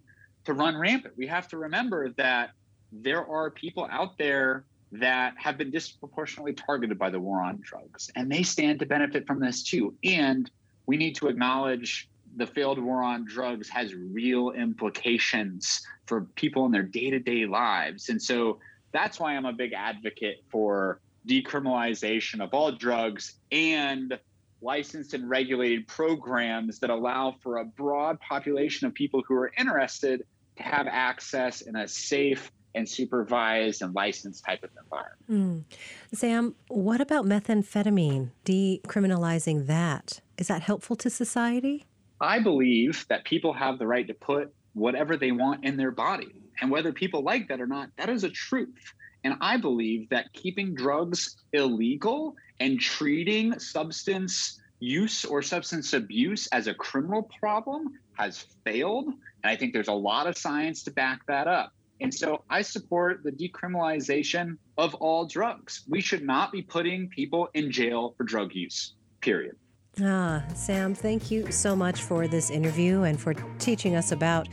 to 0.45 0.53
run 0.53 0.77
rampant. 0.77 1.15
We 1.17 1.27
have 1.27 1.47
to 1.49 1.57
remember 1.57 2.09
that 2.17 2.51
there 2.91 3.25
are 3.25 3.49
people 3.49 3.87
out 3.91 4.17
there 4.17 4.65
that 4.91 5.33
have 5.37 5.57
been 5.57 5.71
disproportionately 5.71 6.53
targeted 6.53 6.99
by 6.99 7.09
the 7.09 7.19
war 7.19 7.41
on 7.41 7.59
drugs, 7.61 8.11
and 8.15 8.31
they 8.31 8.43
stand 8.43 8.79
to 8.79 8.85
benefit 8.85 9.25
from 9.25 9.39
this 9.39 9.63
too. 9.63 9.95
And 10.03 10.49
we 10.85 10.97
need 10.97 11.15
to 11.15 11.27
acknowledge 11.27 12.09
the 12.35 12.47
failed 12.47 12.79
war 12.79 13.01
on 13.01 13.25
drugs 13.25 13.69
has 13.69 13.93
real 13.95 14.51
implications 14.51 15.85
for 16.05 16.21
people 16.35 16.65
in 16.65 16.71
their 16.71 16.83
day 16.83 17.09
to 17.09 17.19
day 17.19 17.45
lives. 17.45 18.09
And 18.09 18.21
so 18.21 18.59
that's 18.91 19.19
why 19.19 19.35
I'm 19.35 19.45
a 19.45 19.53
big 19.53 19.73
advocate 19.73 20.43
for 20.49 20.99
decriminalization 21.27 22.41
of 22.41 22.53
all 22.53 22.71
drugs 22.71 23.35
and 23.51 24.17
licensed 24.61 25.13
and 25.13 25.29
regulated 25.29 25.87
programs 25.87 26.79
that 26.79 26.89
allow 26.89 27.35
for 27.41 27.57
a 27.57 27.65
broad 27.65 28.19
population 28.19 28.87
of 28.87 28.93
people 28.93 29.23
who 29.27 29.35
are 29.35 29.51
interested 29.57 30.25
have 30.57 30.87
access 30.87 31.61
in 31.61 31.75
a 31.75 31.87
safe 31.87 32.51
and 32.75 32.87
supervised 32.87 33.81
and 33.81 33.93
licensed 33.93 34.43
type 34.43 34.63
of 34.63 34.69
environment. 34.81 35.67
Mm. 35.71 36.17
Sam, 36.17 36.55
what 36.69 37.01
about 37.01 37.25
methamphetamine, 37.25 38.31
decriminalizing 38.45 39.67
that? 39.67 40.21
Is 40.37 40.47
that 40.47 40.63
helpful 40.63 40.95
to 40.97 41.09
society? 41.09 41.85
I 42.19 42.39
believe 42.39 43.05
that 43.09 43.25
people 43.25 43.53
have 43.53 43.77
the 43.77 43.87
right 43.87 44.07
to 44.07 44.13
put 44.13 44.53
whatever 44.73 45.17
they 45.17 45.31
want 45.31 45.63
in 45.63 45.77
their 45.77 45.91
body. 45.91 46.33
And 46.61 46.71
whether 46.71 46.91
people 46.91 47.21
like 47.23 47.47
that 47.49 47.61
or 47.61 47.67
not, 47.67 47.89
that 47.97 48.09
is 48.09 48.23
a 48.23 48.29
truth. 48.29 48.93
And 49.23 49.35
I 49.41 49.57
believe 49.57 50.09
that 50.09 50.33
keeping 50.33 50.73
drugs 50.73 51.37
illegal 51.53 52.35
and 52.59 52.79
treating 52.79 53.57
substance 53.59 54.59
use 54.79 55.23
or 55.23 55.41
substance 55.41 55.93
abuse 55.93 56.47
as 56.47 56.67
a 56.67 56.73
criminal 56.73 57.29
problem 57.39 57.93
has 58.17 58.45
failed. 58.65 59.13
And 59.43 59.51
I 59.51 59.55
think 59.55 59.73
there's 59.73 59.87
a 59.87 59.93
lot 59.93 60.27
of 60.27 60.37
science 60.37 60.83
to 60.83 60.91
back 60.91 61.25
that 61.27 61.47
up. 61.47 61.73
And 62.01 62.13
so 62.13 62.43
I 62.49 62.61
support 62.61 63.23
the 63.23 63.31
decriminalization 63.31 64.57
of 64.77 64.93
all 64.95 65.25
drugs. 65.25 65.83
We 65.87 66.01
should 66.01 66.23
not 66.23 66.51
be 66.51 66.61
putting 66.61 67.07
people 67.09 67.49
in 67.53 67.71
jail 67.71 68.13
for 68.17 68.23
drug 68.23 68.53
use, 68.53 68.93
period. 69.21 69.55
Ah, 70.01 70.43
Sam, 70.55 70.95
thank 70.95 71.29
you 71.29 71.51
so 71.51 71.75
much 71.75 72.01
for 72.01 72.27
this 72.27 72.49
interview 72.49 73.03
and 73.03 73.19
for 73.19 73.35
teaching 73.59 73.95
us 73.95 74.11
about 74.11 74.47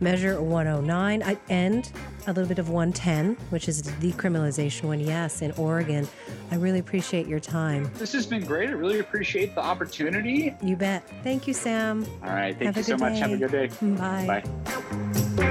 Measure 0.00 0.40
109 0.40 1.38
and 1.48 1.92
a 2.26 2.32
little 2.32 2.46
bit 2.46 2.58
of 2.58 2.68
110, 2.68 3.34
which 3.50 3.68
is 3.68 3.82
the 3.82 3.90
decriminalization 4.12 4.84
one, 4.84 5.00
yes, 5.00 5.42
in 5.42 5.52
Oregon. 5.52 6.06
I 6.50 6.56
really 6.56 6.78
appreciate 6.78 7.26
your 7.26 7.40
time. 7.40 7.90
This 7.94 8.12
has 8.12 8.26
been 8.26 8.44
great. 8.44 8.68
I 8.68 8.72
really 8.72 9.00
appreciate 9.00 9.54
the 9.54 9.62
opportunity. 9.62 10.54
You 10.62 10.76
bet. 10.76 11.08
Thank 11.22 11.46
you, 11.46 11.54
Sam. 11.54 12.06
All 12.22 12.30
right. 12.30 12.56
Thank 12.56 12.66
Have 12.66 12.76
you 12.76 12.82
so 12.82 12.96
much. 12.96 13.14
Day. 13.14 13.18
Have 13.20 13.32
a 13.32 13.36
good 13.36 13.50
day. 13.50 13.68
Bye. 13.96 14.42
Bye. 14.44 15.44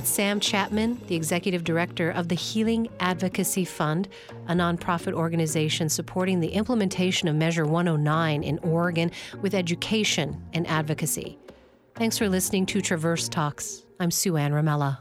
That's 0.00 0.12
Sam 0.12 0.40
Chapman, 0.40 0.98
the 1.08 1.14
executive 1.14 1.62
director 1.62 2.10
of 2.10 2.28
the 2.28 2.34
Healing 2.34 2.88
Advocacy 3.00 3.66
Fund, 3.66 4.08
a 4.48 4.54
nonprofit 4.54 5.12
organization 5.12 5.90
supporting 5.90 6.40
the 6.40 6.48
implementation 6.48 7.28
of 7.28 7.36
Measure 7.36 7.66
109 7.66 8.42
in 8.42 8.58
Oregon 8.60 9.10
with 9.42 9.54
education 9.54 10.42
and 10.54 10.66
advocacy. 10.68 11.38
Thanks 11.96 12.16
for 12.16 12.30
listening 12.30 12.64
to 12.64 12.80
Traverse 12.80 13.28
Talks. 13.28 13.84
I'm 14.00 14.10
Sue 14.10 14.38
Ann 14.38 14.52
Ramella. 14.52 15.00